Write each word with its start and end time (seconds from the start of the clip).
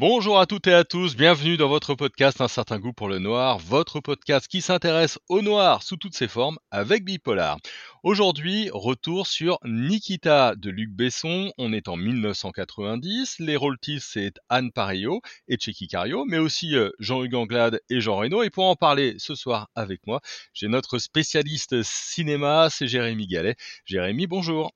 Bonjour 0.00 0.38
à 0.38 0.46
toutes 0.46 0.68
et 0.68 0.74
à 0.74 0.84
tous, 0.84 1.16
bienvenue 1.16 1.56
dans 1.56 1.68
votre 1.68 1.96
podcast 1.96 2.40
Un 2.40 2.46
certain 2.46 2.78
goût 2.78 2.92
pour 2.92 3.08
le 3.08 3.18
noir, 3.18 3.58
votre 3.58 3.98
podcast 3.98 4.46
qui 4.46 4.62
s'intéresse 4.62 5.18
au 5.28 5.42
noir 5.42 5.82
sous 5.82 5.96
toutes 5.96 6.14
ses 6.14 6.28
formes 6.28 6.56
avec 6.70 7.04
Bipolar. 7.04 7.58
Aujourd'hui, 8.04 8.70
retour 8.72 9.26
sur 9.26 9.58
Nikita 9.64 10.54
de 10.54 10.70
Luc 10.70 10.92
Besson, 10.92 11.52
on 11.58 11.72
est 11.72 11.88
en 11.88 11.96
1990, 11.96 13.40
les 13.40 13.56
rôles 13.56 13.76
c'est 13.98 14.34
Anne 14.48 14.70
Parillo 14.70 15.20
et 15.48 15.58
Checky 15.58 15.88
Cario, 15.88 16.24
mais 16.26 16.38
aussi 16.38 16.76
euh, 16.76 16.90
Jean-Hugues 17.00 17.34
Anglade 17.34 17.80
et 17.90 18.00
Jean 18.00 18.18
Reno. 18.18 18.44
Et 18.44 18.50
pour 18.50 18.66
en 18.66 18.76
parler 18.76 19.16
ce 19.18 19.34
soir 19.34 19.68
avec 19.74 20.06
moi, 20.06 20.20
j'ai 20.54 20.68
notre 20.68 21.00
spécialiste 21.00 21.82
cinéma, 21.82 22.68
c'est 22.70 22.86
Jérémy 22.86 23.26
Gallet. 23.26 23.56
Jérémy, 23.84 24.28
bonjour. 24.28 24.70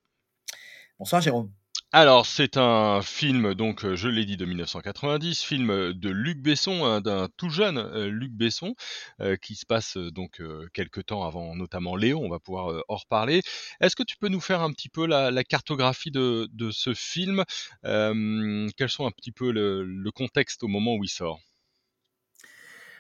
Bonsoir 0.98 1.23
Jérôme. 1.23 1.52
Alors, 1.95 2.24
c'est 2.24 2.56
un 2.56 3.02
film, 3.02 3.52
donc, 3.55 3.84
euh, 3.84 3.96
je 3.96 4.09
l'ai 4.09 4.24
dit, 4.24 4.38
de 4.38 4.46
1990, 4.46 5.42
film 5.42 5.92
de 5.92 6.09
Luc 6.09 6.38
Besson, 6.38 6.87
hein, 6.87 7.02
d'un 7.02 7.28
tout 7.37 7.50
jeune 7.50 7.77
euh, 7.77 8.09
Luc 8.09 8.33
Besson, 8.33 8.74
euh, 9.20 9.37
qui 9.37 9.55
se 9.56 9.66
passe 9.66 9.98
donc 9.98 10.41
quelques 10.73 11.05
temps 11.06 11.24
avant, 11.24 11.55
notamment 11.55 11.95
Léo. 11.97 12.19
On 12.24 12.30
va 12.30 12.38
pouvoir 12.41 12.83
en 12.88 12.97
reparler. 12.97 13.42
Est-ce 13.80 13.95
que 13.95 14.02
tu 14.05 14.16
peux 14.16 14.28
nous 14.28 14.41
faire 14.41 14.62
un 14.62 14.73
petit 14.73 14.88
peu 14.88 15.06
la, 15.06 15.45
cartographie 15.45 16.10
de, 16.10 16.48
ce 16.70 16.95
film? 16.95 17.45
Quels 17.83 18.88
sont 18.88 19.06
un 19.06 19.11
petit 19.11 19.33
peu 19.33 19.50
le 19.52 20.11
contexte 20.12 20.62
au 20.62 20.69
moment 20.69 20.95
où 20.95 21.05
il 21.05 21.11
sort? 21.11 21.41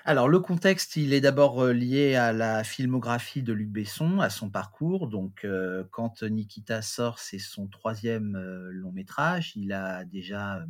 Alors, 0.04 0.28
le 0.28 0.40
contexte, 0.40 0.96
il 0.96 1.12
est 1.12 1.20
d'abord 1.20 1.66
lié 1.66 2.16
à 2.16 2.32
la 2.32 2.64
filmographie 2.64 3.42
de 3.42 3.52
Luc 3.52 3.68
Besson, 3.68 4.18
à 4.18 4.30
son 4.30 4.50
parcours. 4.50 5.06
Donc, 5.06 5.46
quand 5.92 6.22
Nikita 6.24 6.82
sort, 6.82 7.20
c'est 7.20 7.38
son 7.38 7.68
troisième 7.68 8.36
long 8.70 8.90
métrage. 8.90 9.52
Il 9.54 9.72
a 9.72 10.04
déjà 10.04 10.64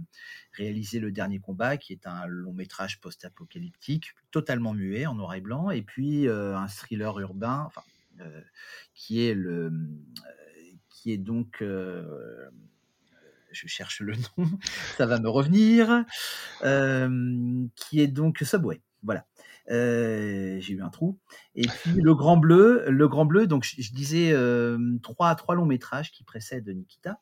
réalisé 0.53 1.01
Le 1.01 1.11
Dernier 1.11 1.39
Combat, 1.39 1.79
qui 1.79 1.95
est 1.95 2.07
un 2.07 2.27
long 2.27 2.53
métrage 2.53 3.01
post-apocalyptique, 3.01 4.15
totalement 4.31 4.75
muet, 4.75 5.07
en 5.07 5.15
noir 5.15 5.35
et 5.35 5.41
blanc, 5.41 5.71
et 5.71 5.81
puis 5.81 6.29
un 6.29 6.69
thriller 6.69 7.19
urbain, 7.19 7.71
qui 8.95 9.27
est 9.27 9.35
le, 9.35 9.73
qui 10.91 11.11
est 11.11 11.19
donc 11.19 11.65
je 13.53 13.67
cherche 13.67 14.01
le 14.01 14.15
nom, 14.39 14.51
ça 14.99 15.07
va 15.07 15.19
me 15.19 15.29
revenir, 15.29 16.05
qui 17.77 18.01
est 18.01 18.09
donc 18.09 18.39
Subway. 18.43 18.83
Voilà. 19.03 19.27
Euh, 19.71 20.59
j'ai 20.61 20.75
eu 20.75 20.83
un 20.83 20.91
trou. 20.91 21.19
Et 21.55 21.67
puis 21.67 22.01
le 22.01 22.15
Grand 22.15 22.37
Bleu, 22.37 22.85
le 22.89 23.09
Grand 23.09 23.25
Bleu. 23.25 23.47
Donc 23.47 23.65
je, 23.65 23.93
disais 23.93 24.35
trois 25.03 25.35
trois 25.35 25.55
longs 25.55 25.67
métrages 25.67 26.13
qui 26.13 26.25
précèdent 26.25 26.69
Nikita. 26.69 27.21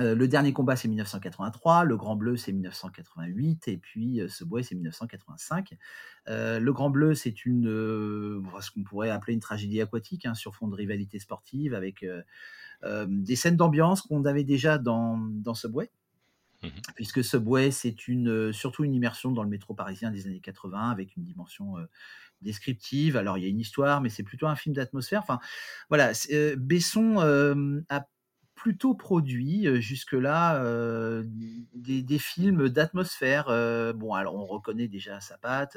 Euh, 0.00 0.14
le 0.14 0.26
dernier 0.26 0.54
combat, 0.54 0.74
c'est 0.74 0.88
1983. 0.88 1.84
Le 1.84 1.96
Grand 1.96 2.16
Bleu, 2.16 2.36
c'est 2.36 2.52
1988. 2.52 3.68
Et 3.68 3.76
puis, 3.76 4.22
ce 4.26 4.42
bois, 4.44 4.62
c'est 4.62 4.74
1985. 4.74 5.74
le 6.26 6.70
Grand 6.70 6.90
Bleu, 6.90 7.14
c'est 7.14 7.44
une, 7.44 7.64
ce 7.66 8.70
qu'on 8.70 8.84
pourrait 8.84 9.10
appeler 9.10 9.34
une 9.34 9.40
tragédie 9.40 9.80
aquatique 9.80 10.24
hein, 10.24 10.34
sur 10.34 10.54
fond 10.54 10.68
de 10.68 10.74
rivalité 10.74 11.18
sportive 11.18 11.74
avec 11.74 12.06
des 13.06 13.36
scènes 13.36 13.56
d'ambiance 13.56 14.02
qu'on 14.02 14.24
avait 14.24 14.44
déjà 14.44 14.78
dans, 14.78 15.18
dans 15.18 15.54
Subway. 15.54 15.90
Mmh 16.62 16.68
Puisque 16.94 17.24
Subway, 17.24 17.70
c'est 17.70 17.94
surtout 18.52 18.84
une 18.84 18.94
immersion 18.94 19.32
dans 19.32 19.42
le 19.42 19.48
métro 19.48 19.74
parisien 19.74 20.10
des 20.10 20.26
années 20.26 20.40
80 20.40 20.90
avec 20.90 21.16
une 21.16 21.24
dimension 21.24 21.74
descriptive. 22.40 23.16
Alors, 23.16 23.38
il 23.38 23.42
y 23.42 23.46
a 23.46 23.48
une 23.48 23.60
histoire, 23.60 24.00
mais 24.00 24.08
c'est 24.08 24.22
plutôt 24.22 24.46
un 24.46 24.56
film 24.56 24.74
d'atmosphère. 24.74 25.20
Enfin, 25.20 25.40
voilà, 25.88 26.12
Besson 26.56 27.18
a 27.88 28.06
plutôt 28.54 28.94
produit 28.94 29.66
jusque-là 29.80 30.62
des, 31.74 32.18
films 32.18 32.68
d'atmosphère. 32.68 33.46
bon, 33.96 34.14
alors 34.14 34.36
on 34.36 34.44
reconnaît 34.44 34.88
déjà 34.88 35.20
sa 35.20 35.38
patte. 35.38 35.76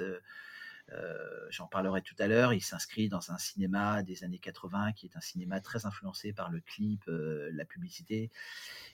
J'en 1.49 1.67
parlerai 1.67 2.01
tout 2.01 2.15
à 2.19 2.27
l'heure. 2.27 2.53
Il 2.53 2.61
s'inscrit 2.61 3.09
dans 3.09 3.31
un 3.31 3.37
cinéma 3.37 4.03
des 4.03 4.23
années 4.23 4.39
80 4.39 4.93
qui 4.93 5.07
est 5.07 5.15
un 5.15 5.21
cinéma 5.21 5.59
très 5.59 5.85
influencé 5.85 6.33
par 6.33 6.49
le 6.49 6.59
clip, 6.61 7.03
la 7.07 7.65
publicité, 7.65 8.31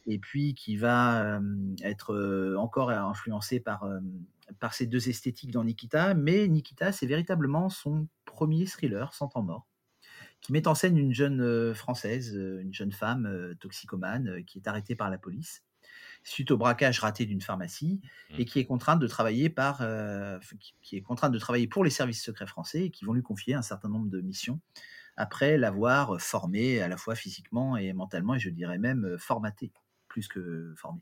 et 0.06 0.20
puis 0.20 0.54
qui 0.54 0.78
va 0.78 1.40
être 1.84 2.56
encore 2.58 2.92
influencé 2.92 3.60
par, 3.60 3.88
par 4.60 4.74
ces 4.74 4.88
deux 4.88 5.10
esthétiques 5.10 5.52
dans 5.52 5.64
Nikita. 5.64 6.14
Mais 6.14 6.48
Nikita, 6.48 6.92
c'est 6.92 7.08
véritablement 7.08 7.70
son 7.70 8.08
premier 8.26 8.66
thriller 8.66 9.14
sans 9.14 9.28
temps 9.28 9.44
mort 9.44 9.68
qui 10.42 10.54
met 10.54 10.68
en 10.68 10.74
scène 10.74 10.98
une 10.98 11.14
jeune 11.14 11.74
française, 11.76 12.34
une 12.34 12.74
jeune 12.74 12.92
femme 12.92 13.56
toxicomane 13.60 14.44
qui 14.46 14.58
est 14.58 14.68
arrêtée 14.68 14.96
par 14.96 15.12
la 15.12 15.20
police 15.20 15.64
suite 16.24 16.52
au 16.52 16.58
braquage 16.58 17.00
raté 17.00 17.26
d'une 17.26 17.42
pharmacie 17.42 18.00
et 18.38 18.44
mmh. 18.44 18.46
qui 18.46 18.60
est 18.60 18.66
contrainte 18.66 19.00
de 19.00 19.08
travailler 19.08 19.50
par, 19.50 19.80
euh, 19.82 20.40
qui 20.82 20.96
est 20.96 21.02
contrainte 21.02 21.32
de 21.32 21.40
travailler 21.40 21.68
pour 21.68 21.84
les 21.84 21.90
services 21.90 22.24
secrets 22.24 22.48
français 22.48 22.86
et 22.86 22.90
qui 22.92 23.06
vont 23.06 23.14
lui 23.14 23.24
confier 23.24 23.56
un 23.56 23.62
certain 23.62 23.90
nombre 23.90 24.10
de 24.10 24.22
missions 24.22 24.60
après 25.18 25.58
l'avoir 25.58 26.22
formée 26.22 26.82
à 26.82 26.88
la 26.88 26.98
fois 26.98 27.16
physiquement 27.16 27.76
et 27.76 27.92
mentalement 27.94 28.36
et 28.36 28.40
je 28.40 28.50
dirais 28.50 28.78
même 28.78 29.06
euh, 29.06 29.18
formatée 29.18 29.72
plus 30.08 30.28
que 30.28 30.74
formée. 30.78 31.02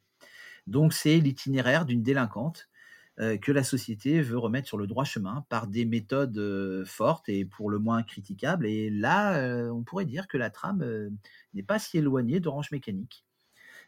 Donc 0.67 0.93
c'est 0.93 1.19
l'itinéraire 1.19 1.85
d'une 1.85 2.03
délinquante 2.03 2.69
euh, 3.19 3.37
que 3.37 3.51
la 3.51 3.63
société 3.63 4.21
veut 4.21 4.37
remettre 4.37 4.67
sur 4.67 4.77
le 4.77 4.87
droit 4.87 5.03
chemin 5.03 5.45
par 5.49 5.67
des 5.67 5.83
méthodes 5.83 6.85
fortes 6.85 7.27
et 7.27 7.43
pour 7.43 7.69
le 7.69 7.79
moins 7.79 8.03
critiquables. 8.03 8.65
Et 8.65 8.89
là, 8.89 9.69
on 9.71 9.83
pourrait 9.83 10.05
dire 10.05 10.27
que 10.27 10.37
la 10.37 10.49
trame 10.49 11.09
n'est 11.53 11.63
pas 11.63 11.79
si 11.79 11.97
éloignée 11.97 12.39
d'Orange 12.39 12.71
Mécanique 12.71 13.25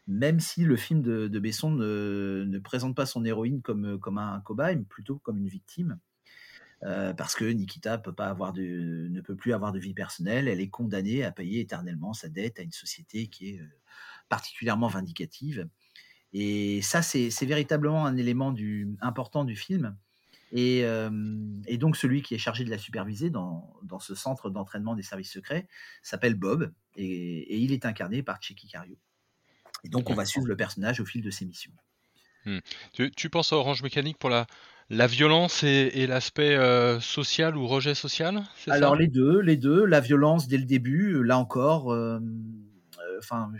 même 0.06 0.40
si 0.40 0.64
le 0.64 0.76
film 0.76 1.02
de, 1.02 1.38
Besson 1.38 1.70
ne, 1.70 2.58
présente 2.58 2.96
pas 2.96 3.06
son 3.06 3.24
héroïne 3.24 3.62
comme, 3.62 4.18
un 4.18 4.40
cobaye, 4.40 4.76
mais 4.76 4.84
plutôt 4.84 5.18
comme 5.18 5.38
une 5.38 5.48
victime. 5.48 5.98
Euh, 6.84 7.14
parce 7.14 7.36
que 7.36 7.44
Nikita 7.44 7.96
ne 7.96 9.20
peut 9.20 9.36
plus 9.36 9.52
avoir 9.52 9.72
de 9.72 9.78
vie 9.78 9.94
personnelle, 9.94 10.48
elle 10.48 10.60
est 10.60 10.70
condamnée 10.70 11.22
à 11.22 11.30
payer 11.30 11.60
éternellement 11.60 12.12
sa 12.12 12.28
dette 12.28 12.58
à 12.58 12.62
une 12.62 12.72
société 12.72 13.28
qui 13.28 13.50
est 13.50 13.60
euh, 13.60 13.66
particulièrement 14.28 14.88
vindicative. 14.88 15.68
Et 16.32 16.82
ça, 16.82 17.02
c'est 17.02 17.46
véritablement 17.46 18.06
un 18.06 18.16
élément 18.16 18.54
important 19.00 19.44
du 19.44 19.54
film. 19.54 19.96
Et, 20.50 20.84
euh, 20.84 21.10
et, 21.66 21.78
donc, 21.78 21.96
celui 21.96 22.22
qui 22.22 22.34
est 22.34 22.38
chargé 22.38 22.64
de 22.64 22.70
la 22.70 22.78
superviser 22.78 23.30
dans, 23.30 23.78
ce 24.00 24.14
centre 24.14 24.50
d'entraînement 24.50 24.94
des 24.94 25.02
services 25.02 25.32
secrets 25.32 25.66
s'appelle 26.02 26.34
Bob, 26.34 26.72
et, 26.96 27.58
il 27.58 27.72
est 27.72 27.86
incarné 27.86 28.22
par 28.22 28.40
Checky 28.42 28.68
Cario. 28.68 28.96
Et 29.84 29.88
donc, 29.88 30.10
on 30.10 30.14
va 30.14 30.24
suivre 30.24 30.46
le 30.46 30.56
personnage 30.56 31.00
au 31.00 31.04
fil 31.04 31.22
de 31.22 31.30
ses 31.30 31.44
missions. 31.44 31.72
Hmm. 32.44 32.58
Tu, 32.92 33.30
penses 33.30 33.52
à 33.52 33.56
Orange 33.56 33.82
Mécanique 33.82 34.18
pour 34.18 34.30
la, 34.30 34.46
la 34.90 35.06
violence 35.06 35.62
et, 35.62 36.06
l'aspect 36.06 36.56
euh, 36.56 37.00
social 37.00 37.56
ou 37.56 37.66
rejet 37.66 37.94
social 37.94 38.42
Alors, 38.68 38.96
les 38.96 39.08
deux, 39.08 39.40
les 39.40 39.56
deux. 39.56 39.84
La 39.84 40.00
violence 40.00 40.48
dès 40.48 40.58
le 40.58 40.64
début, 40.64 41.14
euh, 41.14 41.22
là 41.22 41.38
encore, 41.38 41.92
euh, 41.92 42.18
enfin, 43.18 43.52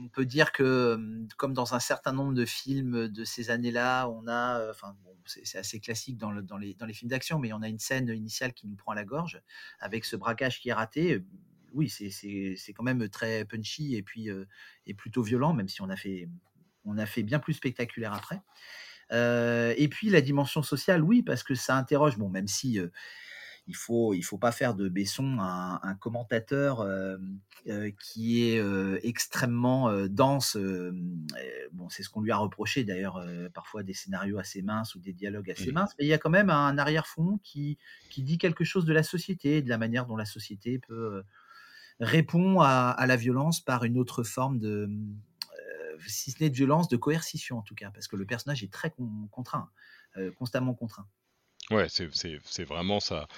on 0.00 0.08
peut 0.08 0.26
dire 0.26 0.52
que, 0.52 0.98
comme 1.36 1.54
dans 1.54 1.74
un 1.74 1.80
certain 1.80 2.12
nombre 2.12 2.34
de 2.34 2.44
films 2.44 3.08
de 3.08 3.24
ces 3.24 3.50
années-là, 3.50 4.08
on 4.08 4.28
a, 4.28 4.70
enfin, 4.70 4.94
c'est 5.24 5.58
assez 5.58 5.80
classique 5.80 6.18
dans, 6.18 6.30
le, 6.30 6.42
dans, 6.42 6.58
les, 6.58 6.74
dans 6.74 6.86
les 6.86 6.92
films 6.92 7.10
d'action, 7.10 7.38
mais 7.38 7.52
on 7.52 7.62
a 7.62 7.68
une 7.68 7.78
scène 7.78 8.08
initiale 8.08 8.52
qui 8.52 8.66
nous 8.66 8.76
prend 8.76 8.92
à 8.92 8.94
la 8.94 9.04
gorge 9.04 9.40
avec 9.78 10.04
ce 10.04 10.16
braquage 10.16 10.60
qui 10.60 10.68
est 10.68 10.72
raté 10.74 11.22
oui, 11.74 11.88
c'est 11.88 12.72
quand 12.72 12.82
même 12.84 13.08
très 13.08 13.44
punchy 13.44 13.96
et 13.96 14.02
puis 14.02 14.28
et 14.86 14.94
plutôt 14.94 15.22
violent, 15.22 15.52
même 15.52 15.68
si 15.68 15.82
on 15.82 15.90
a 15.90 15.96
fait, 15.96 16.28
on 16.84 16.98
a 16.98 17.06
fait 17.06 17.22
bien 17.22 17.38
plus 17.38 17.54
spectaculaire 17.54 18.12
après. 18.12 18.40
et 19.10 19.88
puis 19.88 20.10
la 20.10 20.20
dimension 20.20 20.62
sociale, 20.62 21.02
oui, 21.02 21.22
parce 21.22 21.42
que 21.42 21.54
ça 21.54 21.76
interroge, 21.76 22.18
bon, 22.18 22.28
même 22.28 22.48
si 22.48 22.78
il 23.68 23.76
faut 23.76 24.12
il 24.14 24.22
faut 24.22 24.38
pas 24.38 24.52
faire 24.52 24.74
de 24.74 24.88
Besson 24.88 25.38
un, 25.40 25.94
commentateur 25.94 26.86
qui 28.00 28.42
est 28.42 28.62
extrêmement 29.04 29.92
dense. 30.08 30.56
bon, 31.72 31.88
c'est 31.88 32.02
ce 32.02 32.10
qu'on 32.10 32.20
lui 32.20 32.32
a 32.32 32.36
reproché 32.36 32.84
d'ailleurs, 32.84 33.24
parfois 33.54 33.82
des 33.82 33.94
scénarios 33.94 34.38
assez 34.38 34.62
minces 34.62 34.94
ou 34.94 35.00
des 35.00 35.12
dialogues 35.12 35.50
assez 35.50 35.72
minces. 35.72 35.92
Mais 35.98 36.04
il 36.04 36.08
y 36.08 36.14
a 36.14 36.18
quand 36.18 36.30
même 36.30 36.50
un 36.50 36.76
arrière-fond 36.78 37.38
qui 37.42 37.78
qui 38.10 38.22
dit 38.22 38.38
quelque 38.38 38.64
chose 38.64 38.84
de 38.84 38.92
la 38.92 39.02
société, 39.02 39.62
de 39.62 39.68
la 39.68 39.78
manière 39.78 40.06
dont 40.06 40.16
la 40.16 40.26
société 40.26 40.78
peut 40.78 41.22
répond 42.02 42.60
à, 42.60 43.04
la 43.06 43.16
violence 43.16 43.60
par 43.60 43.84
une 43.84 43.96
autre 43.96 44.24
forme 44.24 44.58
de, 44.58 44.88
euh, 44.88 45.98
si 46.06 46.32
ce 46.32 46.42
n'est 46.42 46.50
de 46.50 46.54
violence, 46.54 46.88
de 46.88 46.96
coercition 46.96 47.58
en 47.58 47.62
tout 47.62 47.74
cas, 47.74 47.90
parce 47.90 48.08
que 48.08 48.16
le 48.16 48.26
personnage 48.26 48.62
est 48.62 48.72
très 48.72 48.92
contraint, 49.30 49.70
euh, 50.16 50.30
constamment 50.32 50.74
contraint. 50.74 51.06
Ouais, 51.70 51.86
c'est 51.88 52.64
vraiment 52.64 52.98
ça 53.00 53.28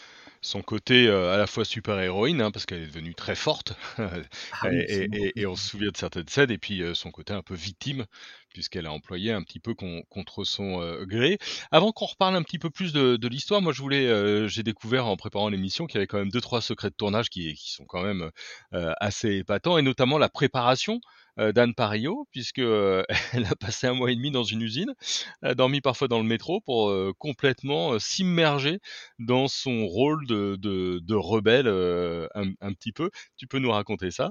son 0.45 0.63
côté 0.63 1.09
à 1.09 1.37
la 1.37 1.47
fois 1.47 1.65
super-héroïne, 1.65 2.43
hein, 2.43 2.51
parce 2.51 2.67
qu'elle 2.67 2.83
est 2.83 2.87
devenue 2.87 3.15
très 3.15 3.35
forte, 3.35 3.75
ah 3.99 4.69
et, 4.71 5.47
on 5.47 5.57
se 5.57 5.71
souvient 5.71 5.91
de 5.91 5.97
certaines 5.97 6.29
scènes, 6.29 6.51
et 6.51 6.59
puis 6.59 6.83
son 6.95 7.11
côté 7.11 7.33
un 7.33 7.43
peu 7.43 7.55
victime, 7.55 8.05
puisqu'elle 8.53 8.87
a 8.87 8.93
employé 8.93 9.33
un 9.33 9.43
petit 9.43 9.59
peu 9.59 9.75
contre 9.75 10.45
son 10.45 11.03
gré. 11.05 11.39
Avant 11.71 11.93
qu'on 11.93 12.07
reparle 12.07 12.37
un 12.37 12.43
petit 12.43 12.59
peu 12.59 12.71
plus 12.71 12.93
de, 12.93 13.29
l'histoire, 13.29 13.63
moi 13.63 13.73
je 13.73 13.81
voulais, 13.81 14.49
j'ai 14.49 14.63
découvert 14.63 15.07
en 15.07 15.17
préparant 15.17 15.49
l'émission 15.49 15.87
qu'il 15.87 15.97
y 15.97 15.99
avait 15.99 16.07
quand 16.07 16.19
même 16.19 16.31
deux 16.31 16.43
trois 16.43 16.61
secrets 16.61 16.91
de 16.91 16.95
tournage 16.95 17.31
qui, 17.31 17.55
qui 17.55 17.73
sont 17.73 17.87
quand 17.87 18.03
même 18.03 18.31
assez 18.73 19.37
épatants, 19.37 19.79
et 19.79 19.83
notamment 19.83 20.19
la 20.19 20.29
préparation 20.29 21.01
d'Anne 21.39 21.75
Parillo, 21.75 22.27
puisque, 22.31 22.59
elle 23.33 23.47
a 23.51 23.57
passé 23.59 23.87
un 23.87 23.95
mois 23.95 24.11
et 24.13 24.17
demi 24.17 24.31
dans 24.31 24.45
une 24.45 24.63
usine, 24.63 24.95
a 25.43 25.55
dormi 25.55 25.81
parfois 25.81 26.09
dans 26.09 26.19
le 26.19 26.25
métro 26.25 26.61
pour, 26.61 26.93
complètement, 27.19 27.99
s'immerger 27.99 28.81
dans 29.19 29.49
son 29.49 29.87
rôle 29.87 30.27
de 30.27 30.57
de 30.61 31.15
rebelle, 31.15 31.69
un 31.69 32.73
petit 32.75 32.93
peu. 32.93 33.11
Tu 33.37 33.47
peux 33.47 33.59
nous 33.59 33.71
raconter 33.71 34.11
ça? 34.11 34.31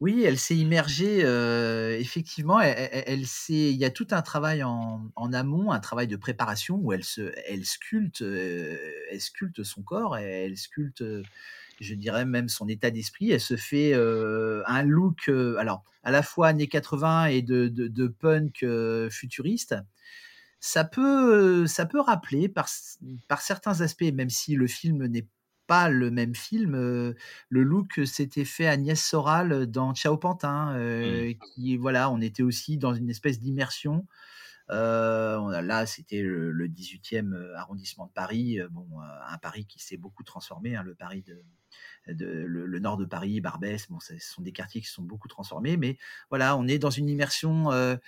Oui, 0.00 0.24
elle 0.24 0.38
s'est 0.38 0.56
immergée, 0.56 1.20
effectivement, 2.00 2.60
elle 2.60 3.02
elle 3.06 3.24
il 3.48 3.76
y 3.76 3.84
a 3.84 3.90
tout 3.90 4.08
un 4.10 4.22
travail 4.22 4.62
en 4.64 5.10
en 5.16 5.32
amont, 5.32 5.70
un 5.70 5.78
travail 5.80 6.08
de 6.08 6.16
préparation 6.16 6.76
où 6.76 6.92
elle 6.92 7.04
se 7.04 7.32
elle 7.46 7.64
sculpte, 7.64 8.20
elle 8.22 9.20
sculpte 9.20 9.62
son 9.62 9.82
corps, 9.82 10.16
elle 10.16 10.56
sculpte, 10.56 11.04
je 11.80 11.94
dirais 11.94 12.24
même 12.24 12.48
son 12.48 12.68
état 12.68 12.90
d'esprit. 12.90 13.30
Elle 13.32 13.40
se 13.40 13.56
fait, 13.56 13.94
heu, 13.94 14.62
un 14.66 14.82
look, 14.82 15.28
heu, 15.28 15.56
alors 15.58 15.84
à 16.04 16.10
la 16.10 16.22
fois 16.22 16.48
années 16.48 16.68
80 16.68 17.26
et 17.26 17.42
de 17.42 17.68
de 17.68 17.88
de 17.88 18.06
punk, 18.08 18.62
heu, 18.64 19.08
futuriste. 19.10 19.74
Ça 20.60 20.84
peut, 20.84 21.66
ça 21.66 21.86
peut 21.86 22.00
rappeler 22.00 22.48
par 22.48 22.68
par 23.28 23.40
certains 23.42 23.80
aspects, 23.80 24.02
même 24.14 24.30
si 24.30 24.54
le 24.54 24.66
film 24.68 25.06
n'est 25.06 25.28
pas 25.66 25.88
le 25.88 26.10
même 26.10 26.34
film, 26.34 26.74
le 26.76 27.14
look 27.62 28.00
s'était 28.04 28.44
fait 28.44 28.66
Agnès 28.66 29.00
Soral 29.02 29.66
dans 29.66 29.94
Ciao 29.94 30.16
Pantin, 30.18 30.76
Mmh. 31.02 31.26
qui 31.54 31.76
voilà, 31.76 32.10
on 32.10 32.20
était 32.20 32.42
aussi 32.42 32.78
dans 32.78 32.94
une 32.94 33.10
espèce 33.10 33.40
d'immersion. 33.40 34.06
Là, 34.68 35.86
c'était 35.86 36.22
le 36.22 36.52
le 36.52 36.68
18e, 36.68 37.34
heu, 37.34 37.54
arrondissement 37.56 38.06
de 38.06 38.12
Paris, 38.12 38.58
bon, 38.70 38.88
un 39.00 39.38
Paris 39.38 39.66
qui 39.66 39.80
s'est 39.82 39.96
beaucoup 39.96 40.22
transformé, 40.24 40.76
hein, 40.76 40.82
le 40.82 40.94
Paris 40.94 41.22
de 41.22 41.42
le 42.06 42.78
nord 42.78 42.96
de 42.96 43.04
Paris, 43.04 43.40
Barbès, 43.40 43.88
bon, 43.88 44.00
ce 44.00 44.18
sont 44.18 44.42
des 44.42 44.52
quartiers 44.52 44.80
qui 44.80 44.88
sont 44.88 45.02
beaucoup 45.02 45.28
transformés, 45.28 45.76
mais 45.76 45.98
voilà, 46.30 46.56
on 46.56 46.66
est 46.68 46.78
dans 46.78 46.90
une 46.90 47.08
immersion, 47.08 47.72
heu, 47.72 47.98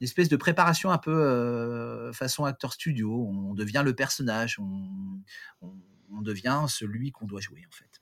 une 0.00 0.04
espèce 0.04 0.28
de 0.28 0.36
préparation 0.36 0.90
un 0.90 0.98
peu, 0.98 1.12
heu, 1.14 2.12
façon 2.12 2.44
acteur 2.44 2.72
studio. 2.72 3.26
On 3.28 3.54
devient 3.54 3.82
le 3.84 3.94
personnage, 3.94 4.58
on 4.58 5.20
on 6.14 6.20
devient 6.22 6.66
celui 6.68 7.10
qu'on 7.10 7.26
doit 7.26 7.40
jouer, 7.40 7.62
en 7.66 7.72
fait. 7.74 8.00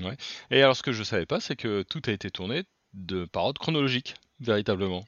Ouais 0.00 0.16
et 0.50 0.62
alors 0.62 0.76
ce 0.76 0.82
que 0.82 0.92
je 0.92 1.02
savais 1.02 1.26
pas, 1.26 1.40
c'est 1.40 1.56
que 1.56 1.82
tout 1.82 2.02
a 2.06 2.10
été 2.12 2.30
tourné 2.30 2.64
de 2.94 3.24
par 3.26 3.44
ordre 3.44 3.60
chronologique, 3.60 4.14
véritablement. 4.40 5.04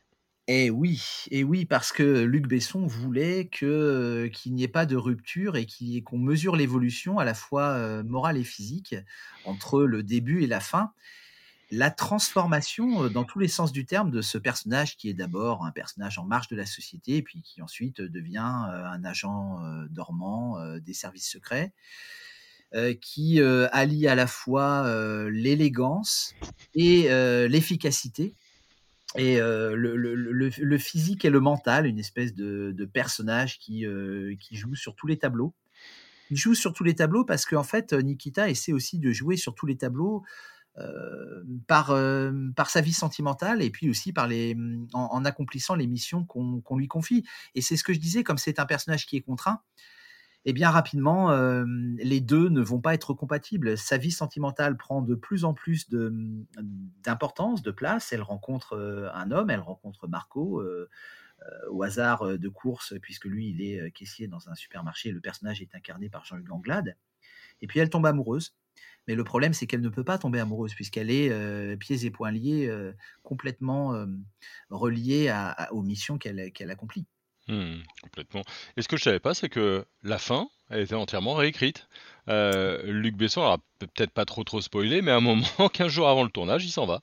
Et 0.49 0.71
oui 0.71 1.25
et 1.33 1.43
oui, 1.43 1.65
parce 1.65 1.91
que 1.91 2.23
Luc 2.23 2.47
Besson 2.47 2.87
voulait 2.87 3.49
que, 3.49 4.31
qu'il 4.33 4.55
n'y 4.55 4.63
ait 4.63 4.69
pas 4.69 4.87
de 4.87 4.95
rupture 4.95 5.57
et 5.57 5.67
qui 5.67 6.03
qu'on 6.05 6.19
mesure 6.19 6.55
l'évolution 6.55 7.19
à 7.19 7.25
la 7.25 7.35
fois, 7.35 8.03
morale 8.05 8.37
et 8.37 8.45
physique 8.45 8.95
entre 9.45 9.83
le 9.83 10.05
début 10.05 10.45
et 10.45 10.47
la 10.47 10.61
fin. 10.61 10.93
La 11.73 11.91
transformation, 11.91 13.09
dans 13.09 13.25
tous 13.25 13.41
les 13.41 13.49
sens 13.49 13.73
du 13.73 13.87
terme 13.87 14.13
de 14.13 14.23
ce 14.23 14.39
personnage 14.39 14.97
qui 14.97 15.09
est 15.09 15.15
d'abord 15.15 15.65
un 15.65 15.73
personnage 15.73 16.17
en 16.17 16.25
marge 16.25 16.47
de 16.47 16.55
la 16.55 16.67
société 16.67 17.23
puis 17.23 17.43
qui 17.43 17.61
ensuite 17.61 18.01
devient, 18.01 18.39
un 18.39 19.05
agent, 19.05 19.59
dormant, 19.91 20.61
des 20.79 20.95
services 20.95 21.29
secrets, 21.29 21.73
qui, 23.01 23.41
allie 23.41 24.07
à 24.07 24.15
la 24.15 24.29
fois, 24.29 25.29
l'élégance 25.29 26.37
et 26.77 27.09
l'efficacité 27.49 28.37
et 29.15 29.41
heu, 29.41 29.75
le 29.75 30.79
physique 30.79 31.25
et 31.25 31.31
le 31.31 31.41
mental, 31.41 31.87
une 31.87 31.99
espèce 31.99 32.35
de 32.35 32.85
personnage 32.85 33.59
qui, 33.59 33.87
heu, 33.87 34.37
qui 34.41 34.57
joue 34.57 34.75
sur 34.75 34.95
tous 34.95 35.07
les 35.07 35.19
tableaux. 35.19 35.55
Il 36.31 36.37
joue 36.37 36.55
sur 36.55 36.73
tous 36.73 36.85
les 36.85 36.95
tableaux 36.95 37.25
parce 37.25 37.47
qu'en 37.47 37.63
fait, 37.63 37.93
Nikita 37.93 38.51
essaie 38.51 38.73
aussi 38.73 38.99
de 38.99 39.13
jouer 39.13 39.37
sur 39.37 39.55
tous 39.55 39.67
les 39.67 39.77
tableaux, 39.77 40.25
heu, 40.79 41.47
par, 41.67 41.89
sa 42.69 42.81
vie 42.81 42.93
sentimentale 42.93 43.63
et 43.63 43.71
puis 43.71 43.89
aussi 43.89 44.13
par 44.13 44.27
les, 44.27 44.57
en 44.93 45.25
accomplissant 45.25 45.75
les 45.75 45.87
missions 45.87 46.25
qu'on 46.25 46.77
lui 46.77 46.89
confie 46.89 47.25
et 47.55 47.63
c'est 47.63 47.77
ce 47.77 47.85
que 47.85 47.93
je 47.93 48.01
disais, 48.01 48.25
comme 48.25 48.39
c'est 48.39 48.59
un 48.59 48.67
personnage 48.67 49.07
qui 49.07 49.17
est 49.17 49.23
contraint 49.23 49.61
et 50.47 50.55
bien 50.55 50.71
rapidement, 50.71 51.33
hem, 51.35 51.97
les 52.01 52.21
2 52.23 52.49
ne 52.49 52.63
vont 52.63 52.81
pas 52.81 52.95
être 52.95 53.15
compatibles. 53.15 53.77
Sa 53.79 53.99
vie 53.99 54.13
sentimentale 54.13 54.77
prend 54.79 55.03
de 55.03 55.15
plus 55.17 55.45
en 55.45 55.55
plus 55.55 55.89
d'importance, 57.05 57.63
de 57.63 57.73
place. 57.73 58.13
Elle 58.13 58.23
rencontre, 58.23 58.77
heu, 58.77 59.09
un 59.15 59.31
homme, 59.33 59.51
elle 59.51 59.61
rencontre 59.61 60.09
Marco, 60.09 60.61
heu, 60.63 60.89
au 61.71 61.83
hasard, 61.83 62.39
de 62.39 62.49
course 62.49 62.95
puisque 63.03 63.27
lui, 63.27 63.51
il 63.51 63.63
est, 63.63 63.91
caissier 63.93 64.29
dans 64.29 64.49
un 64.49 64.55
supermarché. 64.55 65.13
Le 65.13 65.21
personnage 65.21 65.63
est 65.63 65.75
incarné 65.75 66.09
par 66.11 66.25
Jean-Luc 66.25 66.51
Anglade 66.53 66.97
et 67.63 67.67
puis 67.69 67.81
elle 67.81 67.91
tombe 67.91 68.07
amoureuse. 68.07 68.55
Mais 69.09 69.15
le 69.17 69.25
problème, 69.25 69.55
c'est 69.55 69.67
qu'elle 69.67 69.83
ne 69.83 69.89
peut 69.91 70.05
pas 70.05 70.19
tomber 70.19 70.41
amoureuse 70.41 70.75
puisqu'elle 70.75 71.11
est, 71.11 71.77
pieds 71.79 72.05
et 72.07 72.11
poings 72.11 72.33
liés, 72.33 72.73
complètement, 73.25 73.95
reliée 74.71 75.35
aux 75.73 75.83
missions 75.83 76.19
qu'elle 76.19 76.71
accomplit. 76.71 77.07
Mmh, 77.49 77.83
complètement 78.03 78.43
et 78.77 78.83
ce 78.83 78.89
que 78.89 78.97
je 78.97 79.03
savais 79.05 79.21
pas, 79.21 79.33
c'est 79.35 79.49
que 79.49 79.87
la 80.03 80.19
fin 80.19 80.49
a 80.69 80.79
été 80.81 80.95
entièrement 80.97 81.35
réécrite. 81.35 81.89
Heu, 82.29 82.83
Luc 82.91 83.15
Besson 83.17 83.43
alors 83.43 83.59
peut 83.79 83.87
peut-être 83.87 84.11
pas 84.13 84.25
trop, 84.25 84.43
trop 84.45 84.61
spoiler, 84.61 85.01
mais 85.03 85.13
à 85.13 85.17
un 85.17 85.21
moment, 85.21 85.47
15 85.73 85.93
jours 85.93 86.09
avant 86.09 86.25
le 86.25 86.31
tournage, 86.31 86.65
il 86.65 86.71
s'en 86.73 86.87
va. 86.87 87.03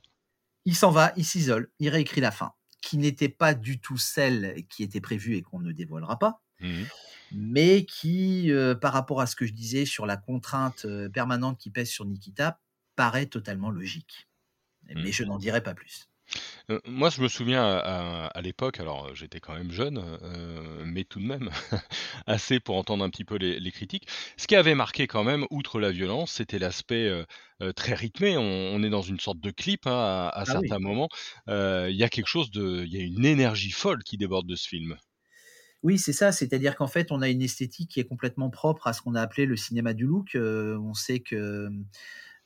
Il 0.64 0.74
s'en 0.76 0.90
va, 0.90 1.12
il 1.16 1.24
s'isole, 1.24 1.70
il 1.78 1.88
réécrit 1.88 2.20
la 2.20 2.30
fin, 2.30 2.52
qui 2.82 2.96
n'était 2.98 3.28
pas 3.28 3.54
du 3.54 3.80
tout 3.80 3.98
celle 3.98 4.64
qui 4.68 4.82
était 4.82 5.00
prévue 5.00 5.36
et 5.36 5.42
qu'on 5.42 5.60
ne 5.60 5.72
dévoilera 5.72 6.18
pas, 6.18 6.42
Mmh 6.60 6.80
mh. 6.82 6.90
mais 7.30 7.86
qui, 7.86 8.50
heu, 8.50 8.78
par 8.78 8.92
rapport 8.94 9.20
à 9.22 9.26
ce 9.26 9.36
que 9.36 9.46
je 9.46 9.52
disais 9.54 9.86
sur 9.86 10.06
la 10.06 10.16
contrainte, 10.18 10.84
heu, 10.86 11.10
permanente 11.10 11.58
qui 11.60 11.70
pèse 11.70 11.90
sur 11.90 12.06
Nikita, 12.06 12.60
paraît 12.96 13.26
totalement 13.26 13.70
logique. 13.70 14.28
Mais 14.84 15.12
Mmh. 15.12 15.12
je 15.12 15.24
n'en 15.24 15.38
dirai 15.38 15.62
pas 15.62 15.74
plus. 15.74 16.10
Heu, 16.70 16.80
moi, 16.86 17.10
je 17.10 17.20
me 17.20 17.28
souviens 17.28 17.62
à 17.62 17.78
à 18.24 18.26
à 18.28 18.40
l'époque, 18.40 18.80
alors, 18.80 19.08
heu, 19.08 19.14
j'étais 19.14 19.40
quand 19.40 19.54
même 19.54 19.70
jeune, 19.70 20.02
mais 20.86 21.04
tout 21.04 21.20
de 21.20 21.24
même 21.26 21.50
assez 22.26 22.58
pour 22.60 22.76
entendre 22.76 23.04
un 23.04 23.10
petit 23.10 23.24
peu 23.24 23.36
les 23.36 23.60
les 23.60 23.70
critiques. 23.72 24.08
Ce 24.38 24.46
qui 24.46 24.56
avait 24.56 24.74
marqué 24.74 25.06
quand 25.06 25.24
même, 25.24 25.46
outre 25.50 25.78
la 25.80 25.90
violence, 25.92 26.32
c'était 26.32 26.58
l'aspect, 26.58 27.10
très 27.76 27.94
rythmé. 27.94 28.36
On 28.38 28.42
on 28.74 28.82
est 28.82 28.90
dans 28.90 29.02
une 29.02 29.20
sorte 29.20 29.40
de 29.40 29.50
clip, 29.50 29.86
hein, 29.86 29.92
à 29.92 30.28
à 30.40 30.44
Ah 30.46 30.54
oui. 30.56 30.70
certains 30.70 30.78
moments. 30.78 31.08
Il 31.48 31.94
y 31.96 32.02
a 32.04 32.08
quelque 32.08 32.26
chose 32.28 32.50
de 32.50 32.84
il 32.86 32.92
y 32.92 32.98
a 32.98 33.04
une 33.04 33.24
énergie 33.26 33.70
folle 33.72 34.02
qui 34.02 34.16
déborde 34.16 34.46
de 34.46 34.56
ce 34.56 34.68
film. 34.68 34.96
Oui, 35.82 35.98
c'est 35.98 36.12
ça, 36.14 36.32
c'est-à-dire 36.32 36.76
qu'en 36.76 36.86
fait, 36.86 37.12
on 37.12 37.20
a 37.20 37.28
une 37.28 37.42
esthétique 37.42 37.90
qui 37.90 38.00
est 38.00 38.06
complètement 38.06 38.48
propre 38.48 38.86
à 38.86 38.92
ce 38.94 39.02
qu'on 39.02 39.14
a 39.14 39.20
appelé 39.20 39.44
le 39.44 39.56
cinéma 39.56 39.92
du 39.92 40.06
look. 40.06 40.30
On 40.34 40.94
sait 40.94 41.20
que, 41.20 41.68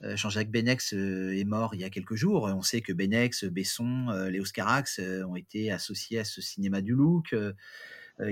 Jean-Jacques 0.02 0.50
Benex, 0.50 0.93
heu, 0.95 1.37
est 1.37 1.45
mort 1.45 1.75
il 1.75 1.81
y 1.81 1.85
a 1.85 1.90
quelques 1.90 2.14
jours. 2.14 2.45
On 2.45 2.62
sait 2.62 2.81
que 2.81 2.93
Benex, 2.93 3.45
Besson, 3.45 4.09
heu, 4.11 4.28
Léos 4.28 4.52
Carax, 4.52 5.00
ont 5.26 5.37
été 5.37 5.73
associés 5.73 6.21
à 6.21 6.25
ce 6.25 6.40
cinéma 6.40 6.81
du 6.81 6.95
look, 6.95 7.35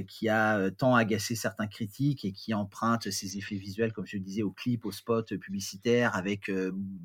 qui 0.08 0.28
a, 0.28 0.70
tant 0.72 0.96
agacé 0.96 1.36
certains 1.36 1.68
critiques 1.68 2.24
et 2.24 2.32
qui 2.32 2.54
emprunte 2.54 3.10
ses 3.10 3.38
effets 3.38 3.54
visuels, 3.54 3.92
comme 3.92 4.06
je 4.06 4.16
le 4.16 4.22
disais, 4.22 4.42
aux 4.42 4.50
clips, 4.50 4.84
aux 4.84 4.92
spots 4.92 5.36
publicitaires 5.40 6.16
avec, 6.16 6.50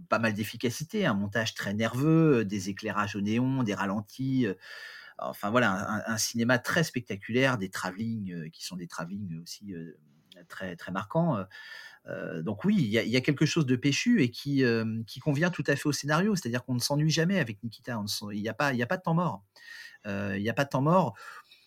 pas 0.10 0.18
mal 0.18 0.34
d'efficacité, 0.34 1.06
un 1.06 1.14
montage 1.14 1.54
très 1.54 1.76
nerveux, 1.76 2.44
des 2.44 2.70
éclairages 2.70 3.16
au 3.16 3.22
néon, 3.22 3.62
des 3.62 3.76
ralentis, 3.76 4.48
enfin 5.20 5.52
voilà, 5.52 6.04
un 6.08 6.18
cinéma 6.18 6.58
très 6.58 6.84
spectaculaire, 6.84 7.60
des 7.60 7.70
travelling, 7.70 8.50
qui 8.50 8.66
sont 8.66 8.78
des 8.78 8.88
travelling 8.88 9.40
aussi, 9.42 9.76
très 10.48 10.76
très 10.76 10.92
marquants, 10.92 11.38
donc 12.42 12.66
oui, 12.66 12.76
il 12.80 12.88
y 12.88 12.98
a 12.98 13.04
il 13.04 13.10
y 13.10 13.18
a 13.18 13.22
quelque 13.22 13.46
chose 13.46 13.66
de 13.66 13.76
péchu 13.76 14.22
et 14.24 14.30
qui, 14.32 14.64
convient 15.22 15.50
tout 15.52 15.64
à 15.68 15.76
fait 15.76 15.88
au 15.88 15.92
scénario. 15.92 16.36
C'est-à-dire 16.36 16.64
qu'on 16.66 16.74
ne 16.76 16.80
s'ennuie 16.80 17.10
jamais 17.12 17.40
avec 17.40 17.62
Nikita, 17.64 18.04
il 18.32 18.40
y 18.40 18.50
a 18.50 18.54
pas 18.54 18.74
il 18.74 18.80
y 18.80 18.84
a 18.84 18.88
pas 18.88 18.98
de 18.98 19.04
temps 19.04 19.14
mort. 19.14 19.44
Il 20.06 20.42
y 20.42 20.50
a 20.50 20.54
pas 20.54 20.66
de 20.66 20.70
temps 20.70 20.82
mort. 20.82 21.16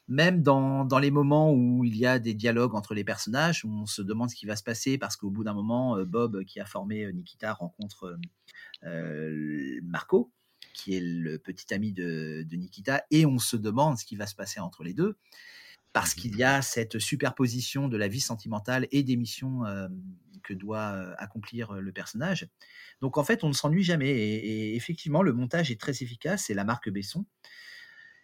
Même 0.08 0.42
dans 0.42 0.84
dans 0.84 0.98
les 0.98 1.10
moments 1.10 1.52
où 1.52 1.84
il 1.84 1.96
y 1.96 2.06
a 2.06 2.18
des 2.18 2.34
dialogues 2.34 2.74
entre 2.74 2.94
les 2.94 3.04
personnages, 3.04 3.64
où 3.64 3.70
on 3.70 3.86
se 3.86 4.02
demande 4.02 4.30
ce 4.30 4.36
qui 4.36 4.46
va 4.46 4.56
se 4.56 4.62
passer 4.64 4.98
parce 4.98 5.16
qu'au 5.16 5.30
bout 5.30 5.44
d'un 5.44 5.54
moment, 5.54 5.98
Bob, 6.04 6.44
qui 6.44 6.60
a 6.60 6.66
formé, 6.66 7.12
Nikita 7.12 7.54
rencontre, 7.54 8.18
Marco, 9.82 10.32
qui 10.74 10.96
est 10.96 11.00
le 11.00 11.38
petit 11.38 11.72
ami 11.72 11.92
de 11.92 12.44
de 12.48 12.56
Nikita 12.56 13.04
et 13.10 13.26
on 13.26 13.38
se 13.38 13.56
demande 13.56 13.98
ce 13.98 14.04
qui 14.04 14.16
va 14.16 14.26
se 14.26 14.34
passer 14.34 14.60
entre 14.60 14.84
les 14.84 14.94
2 14.94 15.16
Mmh 15.96 16.02
parce 16.04 16.14
mh. 16.14 16.14
qu'il 16.14 16.36
y 16.36 16.42
a 16.42 16.60
cette 16.60 16.98
superposition 16.98 17.88
de 17.88 17.96
la 17.96 18.08
vie 18.08 18.20
sentimentale 18.20 18.88
et 18.90 19.02
des 19.04 19.16
missions, 19.16 19.64
que 20.44 20.54
doit, 20.54 20.92
heu, 20.94 21.14
accomplir, 21.18 21.72
heu, 21.74 21.80
le 21.80 21.92
personnage. 21.92 22.48
Donc 23.00 23.18
en 23.18 23.24
fait, 23.24 23.42
on 23.42 23.48
ne 23.48 23.52
s'ennuie 23.54 23.82
jamais 23.82 24.10
et 24.10 24.76
effectivement, 24.76 25.22
le 25.22 25.32
montage 25.32 25.70
est 25.72 25.80
très 25.80 26.02
efficace, 26.02 26.44
c'est 26.46 26.54
la 26.54 26.64
marque 26.64 26.90
Besson. 26.90 27.26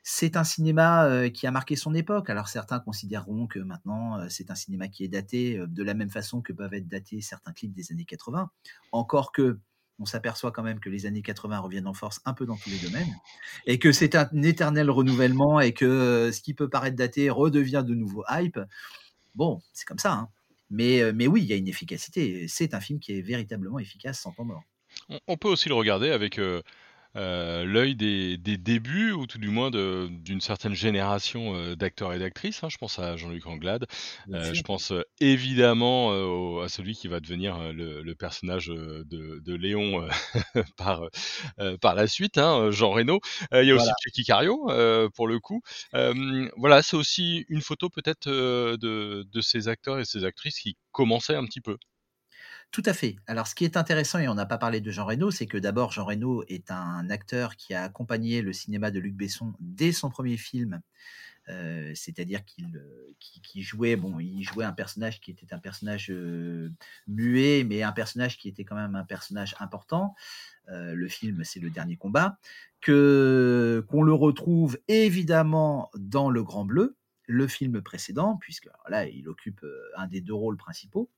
C'est 0.02 0.36
un 0.36 0.44
cinéma, 0.44 1.08
heu, 1.08 1.28
qui 1.28 1.46
a 1.46 1.50
marqué 1.50 1.76
son 1.76 1.94
époque. 1.94 2.30
Alors 2.30 2.48
certains 2.48 2.80
considéreront 2.80 3.46
que 3.46 3.58
maintenant, 3.58 4.28
c'est 4.30 4.50
un 4.50 4.54
cinéma 4.54 4.88
qui 4.88 5.04
est 5.04 5.08
daté, 5.08 5.60
de 5.66 5.82
la 5.82 5.94
même 5.94 6.10
façon 6.10 6.40
que 6.40 6.52
peuvent 6.54 6.72
être 6.74 6.88
datés 6.88 7.20
certains 7.20 7.52
clips 7.52 7.74
des 7.74 7.92
années 7.92 8.06
80. 8.06 8.50
Encore 8.92 9.30
qu'on 9.32 10.04
s'aperçoit 10.06 10.52
quand 10.52 10.62
même 10.62 10.80
que 10.80 10.88
les 10.88 11.04
années 11.04 11.20
80 11.20 11.58
reviennent 11.58 11.86
en 11.86 11.92
force 11.92 12.20
un 12.24 12.32
peu 12.32 12.46
dans 12.46 12.56
tous 12.56 12.70
les 12.70 12.78
domaines 12.88 13.14
et 13.66 13.78
que 13.78 13.92
c'est 13.92 14.14
un 14.14 14.28
éternel 14.42 14.90
renouvellement 14.90 15.60
et 15.60 15.74
que, 15.74 16.30
ce 16.32 16.40
qui 16.40 16.54
peut 16.54 16.70
paraître 16.70 16.96
daté 16.96 17.28
redevient 17.28 17.84
de 17.86 17.94
nouveau 17.94 18.24
hype. 18.30 18.58
Bon, 19.34 19.60
c'est 19.74 19.84
comme 19.84 19.98
ça, 19.98 20.12
hein. 20.12 20.28
Mais, 20.70 21.12
mais 21.12 21.26
oui, 21.26 21.42
il 21.42 21.46
y 21.48 21.52
a 21.52 21.56
une 21.56 21.68
efficacité. 21.68 22.46
C'est 22.48 22.74
un 22.74 22.80
film 22.80 23.00
qui 23.00 23.12
est 23.18 23.22
véritablement 23.22 23.78
efficace 23.78 24.20
sans 24.20 24.32
temps 24.32 24.44
mort. 24.44 24.62
On 25.08 25.18
on 25.26 25.36
peut 25.36 25.48
aussi 25.48 25.68
le 25.68 25.74
regarder 25.74 26.10
avec, 26.10 26.38
heu 27.16 27.64
l'œil 27.64 27.96
des 27.96 28.36
des 28.38 28.56
débuts 28.58 29.12
ou 29.12 29.26
tout 29.26 29.38
du 29.38 29.48
moins 29.48 29.70
d'une 29.70 30.40
certaine 30.40 30.74
génération, 30.74 31.74
d'acteurs 31.74 32.12
et 32.12 32.18
d'actrices, 32.18 32.62
hein. 32.64 32.68
Je 32.70 32.76
pense 32.78 32.98
à 32.98 33.16
Jean-Luc 33.16 33.46
Anglade, 33.46 33.86
je 34.32 34.62
pense, 34.62 34.92
évidemment, 35.20 36.10
à 36.62 36.68
celui 36.68 36.94
qui 36.94 37.08
va 37.08 37.20
devenir, 37.20 37.72
le 37.72 38.02
le 38.02 38.14
personnage, 38.14 38.66
de 38.68 39.04
de 39.40 39.54
Léon, 39.54 40.08
par, 40.76 41.02
par 41.80 41.94
la 41.94 42.06
suite, 42.06 42.38
hein, 42.38 42.70
Jean 42.70 42.90
Reno. 42.92 43.20
il 43.52 43.64
y 43.64 43.70
a 43.70 43.74
aussi 43.74 43.94
Cheikh 43.96 44.26
Cario, 44.26 44.66
pour 45.14 45.28
le 45.28 45.38
coup. 45.40 45.60
voilà, 46.56 46.82
c'est 46.82 46.96
aussi 46.96 47.44
une 47.48 47.62
photo 47.62 47.88
peut-être, 47.90 48.28
de 48.30 49.24
de 49.30 49.40
ces 49.40 49.68
acteurs 49.68 49.98
et 49.98 50.04
ces 50.04 50.24
actrices 50.24 50.58
qui 50.60 50.76
commençaient 50.92 51.36
un 51.36 51.44
petit 51.46 51.60
peu. 51.60 51.76
Tout 52.70 52.82
à 52.86 52.92
fait. 52.92 53.16
Alors, 53.26 53.48
ce 53.48 53.56
qui 53.56 53.64
est 53.64 53.76
intéressant, 53.76 54.20
et 54.20 54.28
on 54.28 54.34
n'a 54.34 54.46
pas 54.46 54.58
parlé 54.58 54.80
de 54.80 54.90
Jean 54.92 55.04
Reno, 55.04 55.32
c'est 55.32 55.46
que 55.46 55.58
d'abord, 55.58 55.90
Jean 55.90 56.04
Reno 56.04 56.44
est 56.48 56.70
un 56.70 57.10
acteur 57.10 57.56
qui 57.56 57.74
a 57.74 57.82
accompagné 57.82 58.42
le 58.42 58.52
cinéma 58.52 58.92
de 58.92 59.00
Luc 59.00 59.14
Besson 59.14 59.52
dès 59.58 59.90
son 59.90 60.08
premier 60.08 60.36
film. 60.36 60.80
Euh, 61.48 61.90
c'est-à-dire 61.94 62.44
qu'il 62.44 62.76
euh, 62.76 63.14
jouait, 63.56 63.96
bon, 63.96 64.20
il 64.20 64.44
jouait 64.44 64.64
un 64.64 64.72
personnage 64.72 65.20
qui 65.20 65.32
était 65.32 65.52
un 65.52 65.58
personnage 65.58 66.10
euh, 66.10 66.70
muet, 67.08 67.64
mais 67.64 67.82
un 67.82 67.90
personnage 67.90 68.38
qui 68.38 68.48
était 68.48 68.64
quand 68.64 68.76
même 68.76 68.94
un 68.94 69.04
personnage 69.04 69.56
important. 69.58 70.14
le 70.68 71.08
film, 71.08 71.42
c'est 71.42 71.58
le 71.58 71.70
dernier 71.70 71.96
combat, 71.96 72.38
qu'on 72.84 72.92
le 74.02 74.12
retrouve 74.12 74.78
évidemment 74.86 75.90
dans 75.96 76.30
Le 76.30 76.44
Grand 76.44 76.64
Bleu, 76.64 76.96
le 77.26 77.48
film 77.48 77.82
précédent, 77.82 78.36
puisque 78.40 78.68
là, 78.88 79.08
il 79.08 79.28
occupe 79.28 79.66
un 79.96 80.06
des 80.06 80.20
deux 80.20 80.34
rôles 80.34 80.56
principaux. 80.56 81.10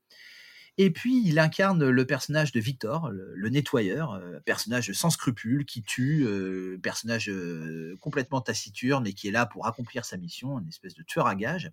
Et 0.79 0.91
puis, 0.91 1.23
il 1.27 1.39
incarne 1.39 1.87
le 1.87 2.07
personnage 2.07 2.53
de 2.53 2.61
Victor, 2.61 3.11
le, 3.11 3.49
nettoyeur, 3.51 4.13
euh, 4.15 4.41
personnage 4.41 4.93
sans 4.93 5.11
scrupules, 5.11 5.67
qui 5.67 5.83
tue, 5.83 6.25
euh, 6.27 6.79
personnage 6.83 7.29
euh, 7.29 7.97
complètement 8.01 8.41
taciturne 8.41 9.07
et 9.07 9.13
qui 9.13 9.29
est 9.29 9.33
là 9.33 9.45
pour 9.45 9.67
accomplir 9.67 10.07
sa 10.07 10.17
mission, 10.17 10.59
une 10.59 10.69
espèce 10.69 10.95
de 10.95 11.03
tueur 11.03 11.27
à 11.27 11.35
gages. 11.35 11.71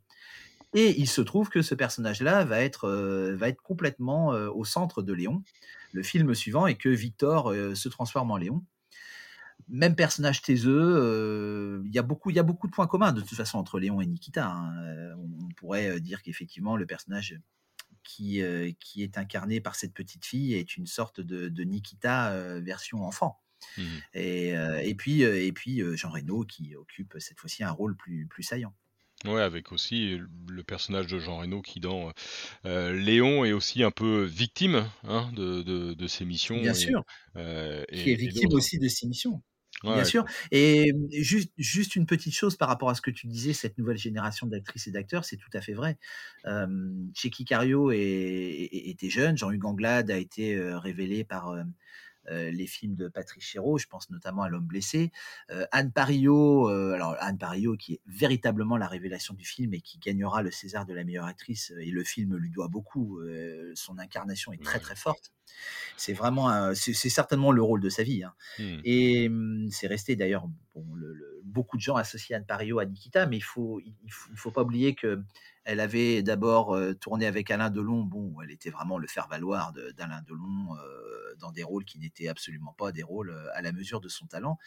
Et 0.73 0.99
il 0.99 1.07
se 1.07 1.21
trouve 1.21 1.49
que 1.49 1.61
ce 1.61 1.75
personnage-là 1.75 2.43
va 2.43 2.59
être, 2.61 2.87
va 3.33 3.49
être 3.49 3.61
complètement 3.63 4.27
au 4.27 4.65
centre 4.65 5.01
de 5.01 5.13
Léon, 5.13 5.43
le 5.93 6.03
film 6.03 6.35
suivant, 6.35 6.67
et 6.67 6.75
que 6.75 6.89
Victor 6.89 7.51
se 7.73 7.89
transforme 7.89 8.29
en 8.29 8.37
Léon 8.37 8.63
même 9.67 9.95
personnage 9.95 10.41
taiseux, 10.41 11.81
il 11.85 11.91
y, 11.91 11.99
a 11.99 12.03
beaucoup, 12.03 12.29
y 12.29 12.39
a 12.39 12.43
beaucoup 12.43 12.67
de 12.67 12.71
points 12.71 12.87
communs 12.87 13.11
de 13.11 13.21
toute 13.21 13.35
façon 13.35 13.57
entre 13.57 13.79
Léon 13.79 13.99
et 13.99 14.05
Nikita. 14.05 14.47
Hein. 14.47 15.15
on, 15.17 15.47
pourrait 15.55 15.99
dire 15.99 16.21
qu'effectivement 16.21 16.77
le 16.77 16.85
personnage 16.85 17.39
qui, 18.03 18.41
euh, 18.41 18.71
qui 18.79 19.03
est 19.03 19.17
incarné 19.17 19.61
par 19.61 19.75
cette 19.75 19.93
petite 19.93 20.25
fille 20.25 20.53
est 20.53 20.77
une 20.77 20.87
sorte 20.87 21.21
de, 21.21 21.63
Nikita 21.63 22.31
euh, 22.31 22.59
version 22.59 23.03
enfant. 23.03 23.39
Mmh. 23.77 23.83
Et, 24.13 24.57
euh, 24.57 24.81
et, 24.83 24.95
puis, 24.95 25.21
et 25.21 25.51
puis 25.51 25.81
Jean 25.95 26.11
Reno 26.11 26.43
qui 26.43 26.75
occupe 26.75 27.15
cette 27.19 27.39
fois-ci 27.39 27.63
un 27.63 27.71
rôle 27.71 27.95
plus, 27.95 28.25
plus 28.27 28.43
saillant. 28.43 28.73
Ouais, 29.25 29.41
avec 29.41 29.73
aussi 29.73 30.17
le 30.47 30.63
personnage 30.63 31.07
de 31.07 31.19
Jean 31.19 31.39
Reno 31.39 31.61
qui, 31.61 31.81
dans 31.81 32.13
Léon, 32.63 33.43
est 33.43 33.51
aussi 33.51 33.83
un 33.83 33.91
peu 33.91 34.23
victime 34.23 34.89
hein, 35.03 35.29
de, 35.35 35.61
de, 35.61 35.93
de, 35.93 36.07
ses 36.07 36.23
missions. 36.23 36.61
Bien 36.61 36.73
sûr. 36.73 37.03
qui 37.35 37.39
est 37.39 38.15
victime 38.15 38.53
aussi 38.53 38.79
de 38.79 38.87
ses 38.87 39.07
missions. 39.07 39.43
Bien 39.83 40.03
sûr. 40.03 40.25
Et 40.51 40.91
mmh, 40.91 41.07
juste, 41.11 41.51
juste 41.57 41.95
une 41.95 42.05
petite 42.05 42.33
chose 42.33 42.55
par 42.55 42.67
rapport 42.67 42.89
à 42.89 42.95
ce 42.95 43.01
que 43.01 43.11
tu 43.11 43.27
disais, 43.27 43.53
cette 43.53 43.77
nouvelle 43.77 43.97
génération 43.97 44.47
d'actrices 44.47 44.87
et 44.87 44.91
d'acteurs, 44.91 45.25
c'est 45.25 45.37
tout 45.37 45.49
à 45.53 45.61
fait 45.61 45.73
vrai. 45.73 45.97
Euh, 46.45 46.67
Cheikh 47.13 47.45
Cario 47.45 47.91
était 47.91 49.09
jeune, 49.09 49.37
Jean-Hugues 49.37 49.65
Anglade 49.65 50.11
a 50.11 50.17
été 50.17 50.59
révélé 50.59 51.23
par 51.23 51.55
euh, 52.29 52.51
les 52.51 52.67
films 52.67 52.95
de 52.95 53.07
Patrick 53.07 53.41
Chéreau, 53.41 53.77
je 53.77 53.87
pense 53.87 54.09
notamment 54.09 54.43
à 54.43 54.49
L'homme 54.49 54.67
blessé. 54.67 55.11
Anne 55.71 55.91
Parillo, 55.91 56.69
euh, 56.69 56.93
alors 56.93 57.15
Anne 57.19 57.37
Parillo 57.37 57.75
qui 57.75 57.93
est 57.93 58.01
véritablement 58.05 58.77
la 58.77 58.87
révélation 58.87 59.33
du 59.33 59.45
film 59.45 59.73
et 59.73 59.81
qui 59.81 59.97
gagnera 59.99 60.43
le 60.43 60.51
César 60.51 60.85
de 60.85 60.93
la 60.93 61.03
meilleure 61.03 61.25
actrice, 61.25 61.73
et 61.79 61.91
le 61.91 62.03
film 62.03 62.35
lui 62.35 62.51
doit 62.51 62.67
beaucoup, 62.67 63.19
son 63.73 63.97
incarnation 63.97 64.51
est 64.53 64.63
très 64.63 64.79
très 64.79 64.95
forte. 64.95 65.31
C'est 65.97 66.13
vraiment, 66.13 66.73
c'est 66.73 66.93
certainement 66.93 67.51
le 67.51 67.61
rôle 67.61 67.81
de 67.81 67.89
sa 67.89 68.03
vie. 68.03 68.23
Hein. 68.23 68.33
Mmh. 68.57 68.79
Et 68.85 69.27
hum, 69.27 69.67
c'est 69.69 69.87
resté 69.87 70.15
d'ailleurs, 70.15 70.47
bon, 70.75 70.85
beaucoup 71.43 71.77
de 71.77 71.81
gens 71.81 71.95
associent 71.95 72.37
Anne 72.37 72.45
Parillo 72.45 72.79
à 72.79 72.85
Nikita, 72.85 73.25
mais 73.25 73.37
il 73.37 73.43
faut, 73.43 73.81
il 73.81 74.11
faut, 74.11 74.29
il 74.31 74.37
faut 74.37 74.51
pas 74.51 74.61
oublier 74.61 74.95
que 74.95 75.21
elle 75.65 75.81
avait 75.81 76.23
d'abord 76.23 76.75
tourné 76.99 77.27
avec 77.27 77.51
Alain 77.51 77.69
Delon. 77.69 78.03
Bon, 78.03 78.41
elle 78.41 78.49
était 78.49 78.71
vraiment 78.71 78.97
le 78.97 79.07
faire-valoir 79.07 79.73
d'Alain 79.97 80.23
Delon 80.25 80.75
dans 81.37 81.51
des 81.51 81.63
rôles 81.63 81.85
qui 81.85 81.99
n'étaient 81.99 82.27
absolument 82.27 82.73
pas 82.73 82.91
des 82.91 83.03
rôles 83.03 83.35
à 83.53 83.61
la 83.61 83.71
mesure 83.71 84.01
de 84.01 84.09
son 84.09 84.25
talent. 84.25 84.57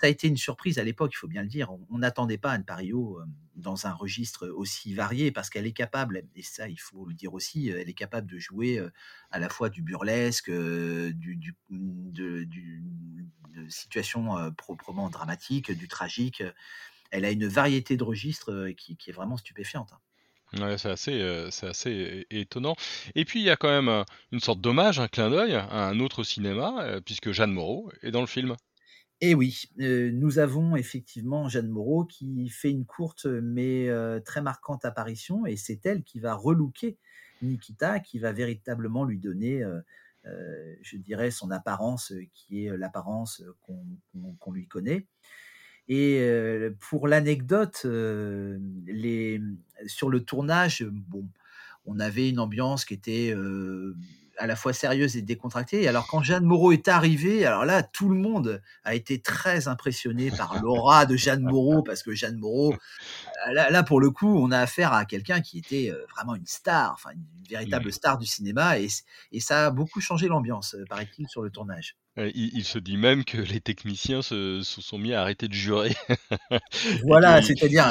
Ça 0.00 0.06
a 0.06 0.08
été 0.08 0.28
une 0.28 0.38
surprise 0.38 0.78
à 0.78 0.84
l'époque, 0.84 1.10
il 1.12 1.18
faut 1.18 1.28
bien 1.28 1.42
le 1.42 1.48
dire. 1.48 1.70
On 1.90 1.98
n'attendait 1.98 2.38
pas 2.38 2.52
Anne 2.52 2.64
Parillo 2.64 3.20
dans 3.60 3.86
un 3.86 3.92
registre 3.92 4.48
aussi 4.48 4.94
varié 4.94 5.30
parce 5.30 5.50
qu'elle 5.50 5.66
est 5.66 5.72
capable, 5.72 6.24
et 6.34 6.42
ça 6.42 6.68
il 6.68 6.78
faut 6.80 7.06
le 7.06 7.14
dire 7.14 7.34
aussi, 7.34 7.68
elle 7.68 7.88
est 7.88 7.94
capable 7.94 8.30
de 8.30 8.38
jouer 8.38 8.82
à 9.30 9.38
la 9.38 9.48
fois 9.48 9.68
du 9.68 9.82
burlesque, 9.82 10.50
du, 10.50 11.36
du, 11.36 11.56
de, 11.70 12.46
situations 13.68 14.52
proprement 14.56 15.10
dramatiques, 15.10 15.70
du 15.70 15.88
tragique. 15.88 16.42
Elle 17.10 17.24
a 17.24 17.30
une 17.30 17.46
variété 17.46 17.96
de 17.96 18.04
registres 18.04 18.70
qui, 18.76 18.96
est 19.06 19.12
vraiment 19.12 19.36
stupéfiante. 19.36 19.92
Hein. 19.92 20.76
C'est 20.78 20.90
assez, 20.90 21.48
c'est 21.50 21.68
assez 21.68 22.26
étonnant 22.30 22.74
et 23.14 23.24
puis 23.24 23.40
il 23.40 23.44
y 23.44 23.50
a 23.50 23.56
quand 23.56 23.68
même, 23.68 24.04
une 24.32 24.40
sorte 24.40 24.60
d'hommage, 24.60 24.98
un 24.98 25.08
clin 25.08 25.30
d'œil 25.30 25.54
à 25.54 25.86
un 25.86 26.00
autre 26.00 26.24
cinéma, 26.24 27.00
puisque 27.04 27.30
Jeanne 27.30 27.52
Moreau 27.52 27.90
est 28.02 28.10
dans 28.10 28.20
le 28.20 28.26
film. 28.26 28.56
Et 29.22 29.34
oui, 29.34 29.64
nous 29.76 30.38
avons 30.38 30.76
effectivement 30.76 31.48
Jeanne 31.48 31.68
Moreau 31.68 32.06
qui 32.06 32.48
fait 32.48 32.70
une 32.70 32.86
courte 32.86 33.26
mais 33.26 33.88
très 34.24 34.40
marquante 34.40 34.84
apparition 34.86 35.44
et 35.44 35.56
c'est 35.56 35.84
elle 35.84 36.02
qui 36.02 36.20
va 36.20 36.34
relooker 36.34 36.96
Nikita, 37.42 38.00
qui 38.00 38.18
va 38.18 38.32
véritablement 38.32 39.04
lui 39.04 39.18
donner, 39.18 39.62
je 40.24 40.96
dirais 40.96 41.30
son 41.30 41.50
apparence, 41.50 42.14
qui 42.32 42.64
est 42.64 42.76
l'apparence, 42.78 43.42
qu'on 43.60 44.52
lui 44.52 44.66
connaît. 44.66 45.06
Et 45.88 46.26
pour 46.78 47.06
l'anecdote, 47.06 47.76
sur 47.76 47.88
le 50.08 50.20
tournage, 50.24 50.82
bon, 50.84 51.28
on 51.84 52.00
avait 52.00 52.30
une 52.30 52.38
ambiance 52.38 52.86
qui 52.86 52.94
était 52.94 53.34
à 54.40 54.46
la 54.46 54.56
fois 54.56 54.72
sérieuse 54.72 55.16
et 55.16 55.22
décontractée. 55.22 55.86
Alors 55.86 56.06
quand 56.06 56.22
Jeanne 56.22 56.44
Moreau 56.44 56.72
est 56.72 56.88
arrivée, 56.88 57.44
alors 57.44 57.64
là, 57.64 57.82
tout 57.82 58.08
le 58.08 58.16
monde 58.16 58.62
a 58.84 58.94
été 58.94 59.20
très 59.20 59.68
impressionné 59.68 60.30
par 60.30 60.60
l'aura 60.62 61.04
de 61.04 61.14
Jeanne 61.14 61.42
Moreau, 61.42 61.82
parce 61.82 62.02
que 62.02 62.14
Jeanne 62.14 62.38
Moreau, 62.38 62.74
là, 63.52 63.82
pour 63.82 64.00
le 64.00 64.10
coup, 64.10 64.42
on 64.42 64.50
a 64.50 64.58
affaire 64.58 64.92
à 64.92 65.04
quelqu'un 65.04 65.40
qui 65.42 65.58
était 65.58 65.92
vraiment 66.16 66.34
une 66.34 66.46
star, 66.46 66.92
enfin 66.94 67.10
une, 67.12 67.24
véritable 67.50 67.92
star 67.92 68.16
du 68.16 68.26
cinéma, 68.26 68.78
et, 68.78 68.88
et 69.32 69.40
ça 69.40 69.66
a 69.66 69.70
beaucoup 69.70 70.00
changé 70.00 70.28
l'ambiance, 70.28 70.76
paraît-il, 70.88 71.28
sur 71.28 71.42
le 71.42 71.50
tournage 71.50 71.96
il, 72.16 72.64
se 72.64 72.78
dit 72.78 72.96
même 72.96 73.24
que 73.24 73.38
les 73.38 73.60
techniciens 73.60 74.20
se, 74.20 74.62
sont 74.62 74.98
mis 74.98 75.14
à 75.14 75.22
arrêter 75.22 75.48
de 75.48 75.54
jurer. 75.54 75.94
Voilà, 77.04 77.40
c'est-à-dire, 77.42 77.86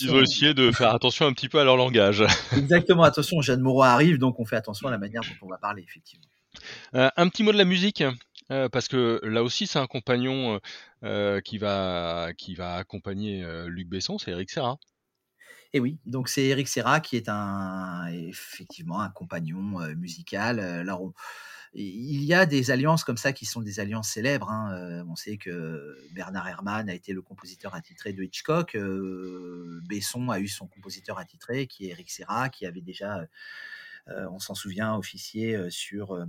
ils 0.00 0.10
ont 0.12 0.20
essayé 0.20 0.54
de 0.54 0.70
faire 0.72 0.94
attention 0.94 1.26
un 1.26 1.32
petit 1.32 1.48
peu 1.48 1.58
à 1.58 1.64
leur 1.64 1.76
langage. 1.76 2.24
Exactement, 2.56 3.04
attention, 3.04 3.40
Jeanne 3.40 3.60
Moreau 3.60 3.82
arrive, 3.82 4.18
donc 4.18 4.40
on 4.40 4.44
fait 4.44 4.56
attention 4.56 4.88
à 4.88 4.90
la 4.90 4.98
manière 4.98 5.22
dont 5.22 5.46
on 5.46 5.48
va 5.48 5.58
parler, 5.58 5.84
effectivement. 5.86 6.26
Euh, 6.94 7.08
un 7.16 7.28
petit 7.28 7.42
mot 7.42 7.52
de 7.52 7.58
la 7.58 7.64
musique, 7.64 8.02
euh, 8.50 8.68
parce 8.68 8.88
que 8.88 9.20
là 9.22 9.42
aussi, 9.42 9.66
c'est 9.66 9.78
un 9.78 9.86
compagnon 9.86 10.60
euh, 11.04 11.40
qui, 11.40 11.58
va, 11.58 12.30
qui 12.36 12.54
va 12.54 12.74
accompagner 12.74 13.44
Luc 13.66 13.88
Besson, 13.88 14.18
c'est 14.18 14.32
Eric 14.32 14.50
Serra. 14.50 14.78
Et 15.72 15.78
oui, 15.78 16.00
donc 16.04 16.28
c'est 16.28 16.46
Eric 16.46 16.66
Serra 16.66 16.98
qui 16.98 17.16
est 17.16 17.28
un, 17.28 18.08
effectivement 18.08 19.00
un 19.00 19.10
compagnon 19.10 19.78
musical. 19.94 20.58
Alors, 20.58 21.02
on, 21.02 21.12
il 21.72 22.24
y 22.24 22.34
a 22.34 22.46
des 22.46 22.72
alliances 22.72 23.04
comme 23.04 23.16
ça 23.16 23.32
qui 23.32 23.46
sont 23.46 23.60
des 23.60 23.78
alliances 23.78 24.10
célèbres. 24.10 24.50
Hein, 24.50 24.72
euh, 24.74 25.04
on 25.08 25.14
sait 25.14 25.36
que 25.36 25.96
Bernard 26.12 26.48
Herrmann 26.48 26.90
a 26.90 26.94
été 26.94 27.12
le 27.12 27.22
compositeur 27.22 27.74
attitré 27.74 28.12
de 28.12 28.24
Hitchcock. 28.24 28.74
Euh, 28.74 29.80
Besson 29.88 30.30
a 30.30 30.40
eu 30.40 30.48
son 30.48 30.66
compositeur 30.66 31.18
attitré, 31.18 31.68
qui 31.68 31.86
est 31.86 31.90
Eric 31.90 32.10
Serra, 32.10 32.48
qui 32.48 32.66
avait 32.66 32.80
déjà, 32.80 33.24
euh, 34.08 34.26
on 34.32 34.40
s'en 34.40 34.54
souvient, 34.54 34.96
officié 34.96 35.70
sur 35.70 36.26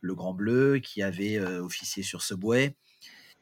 Le 0.00 0.14
Grand 0.14 0.34
Bleu, 0.34 0.80
qui 0.80 1.02
avait 1.02 1.38
officié 1.38 2.02
sur 2.02 2.22
Subway 2.22 2.74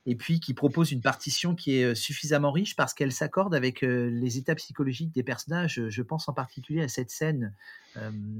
et 0.07 0.17
puis 0.17 0.41
qui 0.41 0.55
propose 0.55 0.93
une 0.93 1.03
partition 1.03 1.55
qui 1.55 1.77
est 1.77 1.95
suffisamment 1.95 2.53
riche 2.53 2.75
parce 2.75 2.95
qu'elle 2.95 3.13
s'accorde 3.13 3.55
avec 3.55 3.83
les 3.83 4.39
états 4.39 4.55
psychologiques 4.55 5.13
des 5.13 5.23
personnages. 5.23 5.89
Je 5.89 6.03
pense 6.03 6.29
en 6.29 6.33
particulier 6.33 6.83
à 6.83 6.89
cette 6.89 7.11
scène 7.11 7.55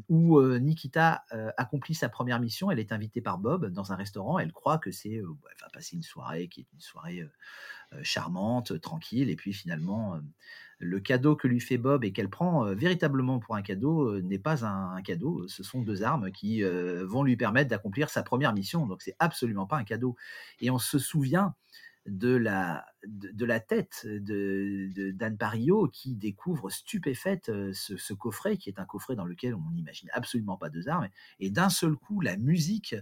où 0.09 0.41
Nikita 0.41 1.25
accomplit 1.59 1.95
sa 1.95 2.09
première 2.09 2.41
mission. 2.41 2.71
Elle 2.71 2.79
est 2.79 2.93
invitée 2.93 3.21
par 3.21 3.39
Bob 3.39 3.67
dans 3.67 3.93
un 3.93 3.97
restaurant. 3.97 4.39
Elle 4.39 4.53
croit 4.53 4.79
que 4.79 4.91
c'est, 4.91 5.21
bah, 5.21 5.51
va 5.61 5.69
passer 5.69 5.97
une 5.97 6.03
soirée 6.03 6.49
qui 6.49 6.61
est 6.61 6.73
une 6.73 6.81
soirée 6.81 7.29
charmante, 8.03 8.81
tranquille, 8.81 9.29
et 9.29 9.37
puis 9.37 9.53
finalement 9.53 10.19
le 10.81 10.99
cadeau 10.99 11.37
que 11.37 11.47
lui 11.47 11.61
fait 11.61 11.79
Bob 11.79 12.05
et 12.05 12.13
qu'elle 12.13 12.31
prend 12.31 12.67
euh, 12.67 12.75
véritablement 12.75 13.39
pour 13.39 13.55
un 13.55 13.63
cadeau 13.63 14.09
euh, 14.09 14.23
n'est 14.23 14.39
pas 14.39 14.65
un, 14.65 15.01
cadeau. 15.03 15.47
Ce 15.47 15.63
sont 15.63 15.83
deux 15.83 16.03
armes 16.03 16.33
qui 16.33 16.65
euh, 16.65 17.05
vont 17.07 17.23
lui 17.23 17.37
permettre 17.37 17.71
d'accomplir 17.71 18.09
sa 18.09 18.23
première 18.23 18.55
mission. 18.55 18.87
Donc 18.87 19.03
c'est 19.03 19.15
absolument 19.19 19.67
pas 19.67 19.77
un 19.77 19.85
cadeau. 19.85 20.17
Et 20.61 20.71
on 20.71 20.79
se 20.79 20.99
souvient 20.99 21.55
de 22.07 22.35
la, 22.35 22.87
de, 23.07 23.45
la 23.45 23.61
tête 23.61 24.07
de, 24.07 24.91
d'Anne 25.13 25.37
Parillo 25.37 25.89
qui 25.89 26.15
découvre 26.17 26.71
stupéfaite 26.71 27.51
euh, 27.51 27.73
ce, 27.75 28.15
coffret 28.15 28.57
qui 28.57 28.71
est 28.71 28.79
un 28.81 28.85
coffret 28.85 29.17
dans 29.17 29.25
lequel 29.25 29.55
on 29.55 29.71
n'imagine 29.73 30.09
absolument 30.13 30.57
pas 30.57 30.71
deux 30.71 30.89
armes. 30.89 31.09
Et 31.41 31.51
d'un 31.51 31.69
seul 31.69 31.97
coup, 31.97 32.21
la 32.21 32.37
musique, 32.37 32.95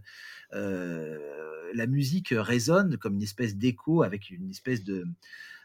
euh, 0.52 1.70
la 1.74 1.86
musique 1.86 2.34
résonne 2.36 2.96
comme 2.98 3.14
une 3.14 3.22
espèce 3.22 3.56
d'écho 3.56 4.02
avec 4.02 4.30
une 4.30 4.50
espèce 4.50 4.82
de 4.82 5.06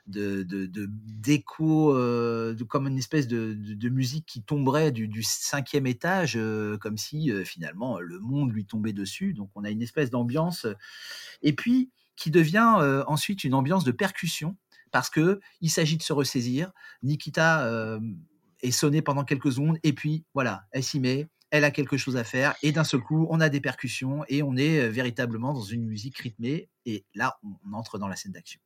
de, 0.08 0.44
de, 0.44 0.66
de- 0.66 0.90
d'écho, 0.90 1.96
euh, 1.96 2.54
de- 2.54 2.64
comme 2.64 2.88
une 2.88 2.98
espèce 2.98 3.28
de, 3.28 3.90
musique 3.90 4.26
qui 4.26 4.42
tomberait 4.42 4.92
du, 4.92 5.24
cinquième 5.24 5.88
étage, 5.88 6.34
euh, 6.36 6.78
comme 6.78 6.98
si 6.98 7.32
euh, 7.32 7.44
finalement 7.44 8.00
le 8.00 8.20
monde 8.20 8.52
lui 8.52 8.66
tombait 8.66 8.94
dessus. 8.94 9.34
Donc 9.34 9.50
on 9.56 9.64
a 9.64 9.70
une 9.70 9.82
espèce 9.82 10.10
d'ambiance, 10.10 10.68
et 11.42 11.54
puis 11.54 11.92
qui 12.16 12.32
devient 12.32 13.04
ensuite 13.08 13.44
une 13.44 13.56
ambiance 13.56 13.84
de 13.84 13.92
percussion, 13.92 14.56
parce 14.92 15.10
que 15.10 15.40
il 15.62 15.70
s'agit 15.70 15.98
de 15.98 16.04
se 16.04 16.14
ressaisir. 16.14 16.72
Nikita 17.02 18.00
est 18.62 18.72
sonnée 18.72 19.02
pendant 19.02 19.24
quelques 19.24 19.52
secondes, 19.54 19.78
et 19.84 19.94
puis 19.94 20.24
voilà, 20.34 20.66
elle 20.72 20.84
s'y 20.84 21.00
met. 21.00 21.28
Elle 21.50 21.64
a 21.66 21.72
quelque 21.72 21.98
chose 21.98 22.18
à 22.18 22.24
faire, 22.24 22.56
et 22.64 22.72
d'un 22.72 22.84
seul 22.84 23.02
coup, 23.02 23.28
on 23.30 23.40
a 23.40 23.50
des 23.50 23.62
percussions, 23.62 24.24
et 24.28 24.42
on 24.42 24.56
est 24.56 24.90
véritablement 24.90 25.54
dans 25.54 25.62
une 25.62 25.86
musique 25.86 26.18
rythmée, 26.18 26.68
et 26.86 27.06
là, 27.14 27.38
on 27.44 27.74
entre 27.74 28.00
dans 28.00 28.08
la 28.08 28.16
scène 28.16 28.32
d'action. 28.32 28.60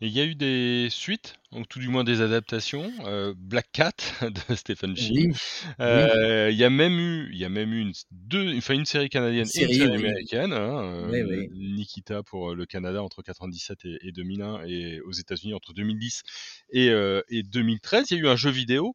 Et 0.00 0.06
il 0.08 0.12
y 0.12 0.20
a 0.20 0.24
eu 0.24 0.34
des 0.34 0.88
suites, 0.90 1.34
ou 1.52 1.64
tout 1.64 1.78
du 1.78 1.88
moins 1.88 2.02
des 2.04 2.20
adaptations. 2.20 2.90
euh, 3.06 3.34
Black 3.36 3.66
Cat 3.72 3.92
de 4.48 4.54
Stephen. 4.54 4.94
Oui, 4.98 5.28
oui. 5.28 5.34
Euh, 5.80 6.50
Il 6.50 6.56
y 6.56 6.64
a 6.64 6.70
même 6.70 6.98
eu, 6.98 7.28
il 7.32 7.38
y 7.38 7.44
a 7.44 7.48
même 7.48 7.72
eu 7.72 7.80
une, 7.80 7.92
deux, 8.10 8.56
enfin 8.56 8.74
une 8.74 8.84
série 8.84 9.08
canadienne 9.08 9.46
Une 9.54 9.60
et 9.62 9.64
une 9.64 9.72
série, 9.72 9.88
oui. 9.88 9.94
américaine. 10.08 10.52
hein, 10.52 10.82
euh. 11.10 11.46
Nikita 11.52 12.22
pour 12.24 12.54
le 12.54 12.66
Canada 12.66 13.02
entre 13.02 13.22
97 13.22 13.84
et, 13.84 13.98
et 14.02 14.12
2001 14.12 14.64
et 14.66 15.00
aux 15.02 15.12
États-Unis 15.12 15.54
entre 15.54 15.72
2010 15.72 16.22
et, 16.72 16.88
et 17.28 17.42
2013. 17.44 18.10
Il 18.10 18.14
y 18.16 18.20
a 18.20 18.22
eu 18.24 18.28
un 18.28 18.36
jeu 18.36 18.50
vidéo. 18.50 18.94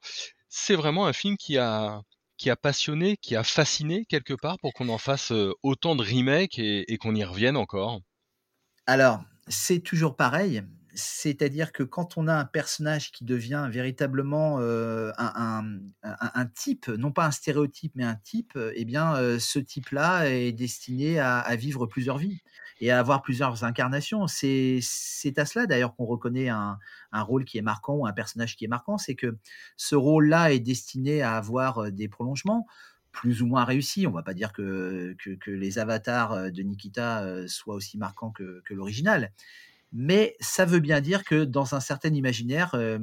C'est 0.50 0.76
vraiment 0.76 1.06
un 1.08 1.14
film 1.14 1.38
qui 1.38 1.58
a 1.58 2.02
qui 2.38 2.50
a 2.50 2.56
passionné, 2.58 3.16
qui 3.22 3.36
a 3.38 3.44
fasciné 3.44 4.06
quelque 4.06 4.34
part 4.34 4.58
pour 4.60 4.74
qu'on 4.74 4.90
en 4.90 4.98
fasse 4.98 5.32
autant 5.62 5.96
de 5.96 6.04
remakes 6.04 6.60
et, 6.60 6.92
et 6.92 6.98
qu'on 6.98 7.16
y 7.16 7.24
revienne 7.24 7.56
encore. 7.56 8.02
Alors, 8.86 9.22
c'est 9.48 9.80
toujours 9.80 10.16
pareil. 10.16 10.64
C'est-à-dire 10.96 11.72
que 11.72 11.82
quand 11.82 12.18
on 12.18 12.28
a 12.28 12.36
un 12.36 12.46
personnage 12.46 13.12
qui 13.12 13.26
devient 13.26 13.68
véritablement 13.72 14.60
euh, 14.60 15.12
un, 15.18 16.46
type, 16.54 16.88
non 16.88 17.12
pas 17.12 17.26
un 17.26 17.32
stéréotype, 17.32 17.94
mais 17.96 18.04
un 18.04 18.16
type, 18.16 18.54
euh, 18.56 18.72
eh 18.76 18.86
bien, 18.86 19.16
euh, 19.16 19.40
ce 19.40 19.58
type-là 19.58 20.30
est 20.30 20.52
destiné 20.52 21.20
à, 21.20 21.56
vivre 21.56 21.88
plusieurs 21.88 22.20
vies 22.20 22.42
et 22.80 22.92
à 22.92 23.00
avoir 23.00 23.24
plusieurs 23.24 23.64
incarnations. 23.64 24.28
C'est 24.28 24.82
à 25.38 25.46
cela 25.46 25.66
d'ailleurs 25.66 25.96
qu'on 25.96 26.06
reconnaît 26.06 26.50
un, 26.50 26.78
un 27.12 27.22
rôle 27.24 27.44
qui 27.44 27.58
est 27.58 27.64
marquant 27.64 27.96
ou 27.96 28.06
un 28.06 28.14
personnage 28.14 28.56
qui 28.56 28.66
est 28.66 28.70
marquant, 28.70 29.00
c'est 29.00 29.16
que 29.16 29.36
ce 29.78 29.96
rôle-là 29.96 30.54
est 30.54 30.60
destiné 30.60 31.24
à 31.24 31.38
avoir 31.38 31.92
des 31.92 32.08
prolongements 32.08 32.68
plus 33.14 33.42
ou 33.42 33.48
moins 33.48 33.64
réussis. 33.64 34.06
On 34.06 34.12
va 34.12 34.24
pas 34.24 34.34
dire 34.34 34.52
que, 34.52 35.16
les 35.48 35.80
avatars 35.80 36.34
euh, 36.34 36.50
de 36.50 36.62
Nikita 36.62 37.24
euh, 37.24 37.48
soient 37.48 37.76
aussi 37.76 37.98
marquants 37.98 38.32
que, 38.32 38.62
l'original, 38.72 39.32
mais 39.94 40.36
ça 40.42 40.66
veut 40.66 40.80
bien 40.80 41.00
dire 41.00 41.24
que 41.24 41.46
dans 41.46 41.76
un 41.76 41.80
certain 41.80 42.14
imaginaire, 42.14 42.74
euh, 42.74 43.00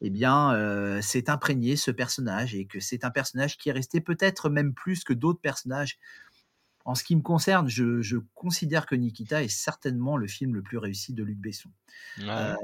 eh 0.00 0.10
bien, 0.10 1.00
c'est 1.00 1.30
imprégné 1.30 1.76
ce 1.76 1.90
personnage 1.90 2.54
et 2.54 2.66
que 2.66 2.78
c'est 2.78 3.04
un 3.04 3.10
personnage 3.10 3.56
qui 3.56 3.70
est 3.70 3.72
resté 3.72 4.02
peut-être 4.02 4.50
même 4.50 4.74
plus 4.74 5.02
que 5.02 5.14
d'autres 5.14 5.40
personnages. 5.40 5.98
En 6.86 6.94
ce 6.94 7.02
qui 7.02 7.16
me 7.16 7.22
concerne, 7.22 7.68
je, 7.68 8.02
je 8.02 8.18
considère 8.34 8.84
que 8.84 8.94
Nikita 8.94 9.42
est 9.42 9.48
certainement 9.48 10.18
le 10.18 10.26
film 10.26 10.54
le 10.54 10.62
plus 10.62 10.76
réussi 10.76 11.14
de 11.14 11.24
Luc 11.24 11.38
Besson. 11.38 11.70
Euh, 12.20 12.54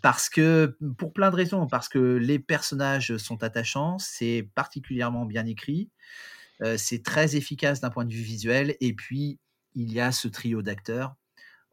parce 0.00 0.28
que, 0.28 0.76
pour 0.96 1.12
plein 1.12 1.30
de 1.30 1.36
raisons, 1.36 1.66
parce 1.66 1.88
que 1.88 1.98
les 1.98 2.38
personnages 2.38 3.16
sont 3.16 3.42
attachants, 3.42 3.98
c'est 3.98 4.48
particulièrement 4.54 5.26
bien 5.26 5.44
écrit, 5.44 5.90
euh, 6.62 6.76
c'est 6.76 7.02
très 7.02 7.34
efficace 7.34 7.80
d'un 7.80 7.90
point 7.90 8.04
de 8.04 8.12
vue 8.12 8.22
visuel, 8.22 8.76
et 8.80 8.94
puis 8.94 9.40
il 9.74 9.92
y 9.92 9.98
a 9.98 10.12
ce 10.12 10.28
trio 10.28 10.62
d'acteurs. 10.62 11.16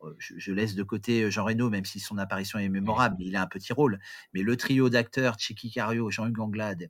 Euh, 0.04 0.16
Je, 0.18 0.34
je 0.38 0.52
laisse 0.54 0.74
de 0.74 0.84
côté 0.84 1.30
Jean 1.30 1.46
Reno, 1.46 1.70
même 1.70 1.86
si 1.86 2.00
son 2.00 2.18
apparition 2.18 2.58
est 2.58 2.70
mémorable, 2.70 3.18
mais 3.20 3.26
il 3.28 3.36
a 3.36 3.44
un 3.44 3.48
petit 3.48 3.74
rôle. 3.74 4.00
Mais 4.34 4.42
le 4.42 4.58
trio 4.58 4.90
d'acteurs, 4.90 5.38
Chicky 5.38 5.70
Cario, 5.70 6.10
Jean-Hugues 6.10 6.40
Anglade 6.40 6.90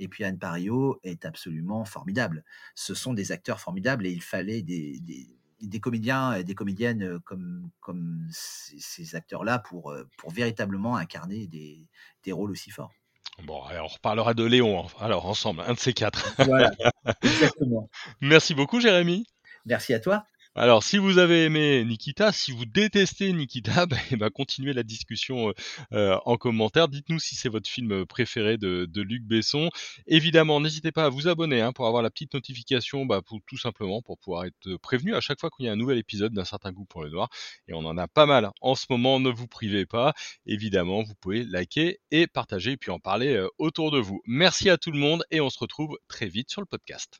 et 0.00 0.08
puis 0.08 0.24
Anne 0.24 0.38
Parillo, 0.38 0.98
est 1.04 1.24
absolument 1.24 1.84
formidable. 1.84 2.42
Ce 2.74 2.94
sont 2.94 3.12
des 3.14 3.32
acteurs 3.32 3.60
formidables 3.60 4.06
et 4.06 4.10
il 4.10 4.22
fallait 4.22 4.62
des, 4.62 4.98
des, 5.00 5.28
des 5.60 5.80
comédiens 5.80 6.32
et 6.32 6.42
des 6.42 6.54
comédiennes 6.54 7.02
euh, 7.02 7.18
comme, 7.20 7.70
comme 7.80 8.26
ces, 8.32 8.80
ces 8.80 9.14
acteurs-là 9.14 9.58
pour, 9.58 9.92
euh, 9.92 10.08
pour 10.16 10.30
véritablement 10.30 10.96
incarner 10.96 11.46
des, 11.46 11.86
des 12.24 12.32
rôles 12.32 12.50
aussi 12.50 12.70
forts. 12.70 12.92
Bon, 13.44 13.62
allez, 13.64 13.80
on 13.80 13.86
reparlera 13.86 14.34
de 14.34 14.44
Léon, 14.44 14.86
alors 14.98 15.26
ensemble, 15.26 15.62
un 15.66 15.74
de 15.74 15.78
ces 15.78 15.92
quatre. 15.92 16.34
Voilà, 16.44 16.72
exactement. 17.22 17.88
Merci 18.20 18.54
beaucoup, 18.54 18.80
Jérémy. 18.80 19.26
Merci 19.66 19.94
à 19.94 20.00
toi. 20.00 20.24
Alors, 20.62 20.82
si 20.82 20.98
vous 20.98 21.16
avez 21.16 21.46
aimé 21.46 21.82
Nikita, 21.86 22.32
si 22.32 22.52
vous 22.52 22.66
détestez 22.66 23.32
Nikita, 23.32 23.86
eh 24.10 24.16
ben, 24.16 24.28
continuez 24.28 24.74
la 24.74 24.82
discussion 24.82 25.48
euh, 25.48 25.52
euh, 25.94 26.18
en 26.26 26.36
commentaire. 26.36 26.86
Dites-nous 26.86 27.18
si 27.18 27.34
c'est 27.34 27.48
votre 27.48 27.66
film 27.66 28.04
préféré 28.04 28.58
de, 28.58 28.86
Luc 28.94 29.22
Besson. 29.22 29.70
Évidemment, 30.06 30.60
n'hésitez 30.60 30.92
pas 30.92 31.06
à 31.06 31.08
vous 31.08 31.28
abonner 31.28 31.62
hein, 31.62 31.72
pour 31.72 31.86
avoir 31.86 32.02
la 32.02 32.10
petite 32.10 32.34
notification, 32.34 33.06
bah, 33.06 33.22
pour, 33.22 33.38
tout 33.46 33.56
simplement 33.56 34.02
pour 34.02 34.18
pouvoir 34.18 34.44
être 34.44 34.76
prévenu 34.82 35.14
à 35.14 35.22
chaque 35.22 35.40
fois 35.40 35.48
qu'il 35.48 35.64
y 35.64 35.68
a 35.70 35.72
un 35.72 35.76
nouvel 35.76 35.96
épisode 35.96 36.34
d'un 36.34 36.44
certain 36.44 36.72
goût 36.72 36.84
pour 36.84 37.04
le 37.04 37.08
noir. 37.08 37.30
Et 37.66 37.72
on 37.72 37.86
en 37.86 37.96
a 37.96 38.06
pas 38.06 38.26
mal 38.26 38.50
en 38.60 38.74
ce 38.74 38.84
moment, 38.90 39.18
ne 39.18 39.30
vous 39.30 39.48
privez 39.48 39.86
pas. 39.86 40.12
Évidemment, 40.44 41.02
vous 41.04 41.14
pouvez 41.22 41.42
liker 41.42 42.00
et 42.10 42.26
partager, 42.26 42.72
et 42.72 42.76
puis 42.76 42.90
en 42.90 42.98
parler 42.98 43.32
euh, 43.32 43.48
autour 43.56 43.90
de 43.90 43.98
vous. 43.98 44.20
Merci 44.26 44.68
à 44.68 44.76
tout 44.76 44.90
le 44.90 44.98
monde 44.98 45.24
et 45.30 45.40
on 45.40 45.48
se 45.48 45.58
retrouve 45.58 45.96
très 46.06 46.26
vite 46.26 46.50
sur 46.50 46.60
le 46.60 46.66
podcast. 46.66 47.18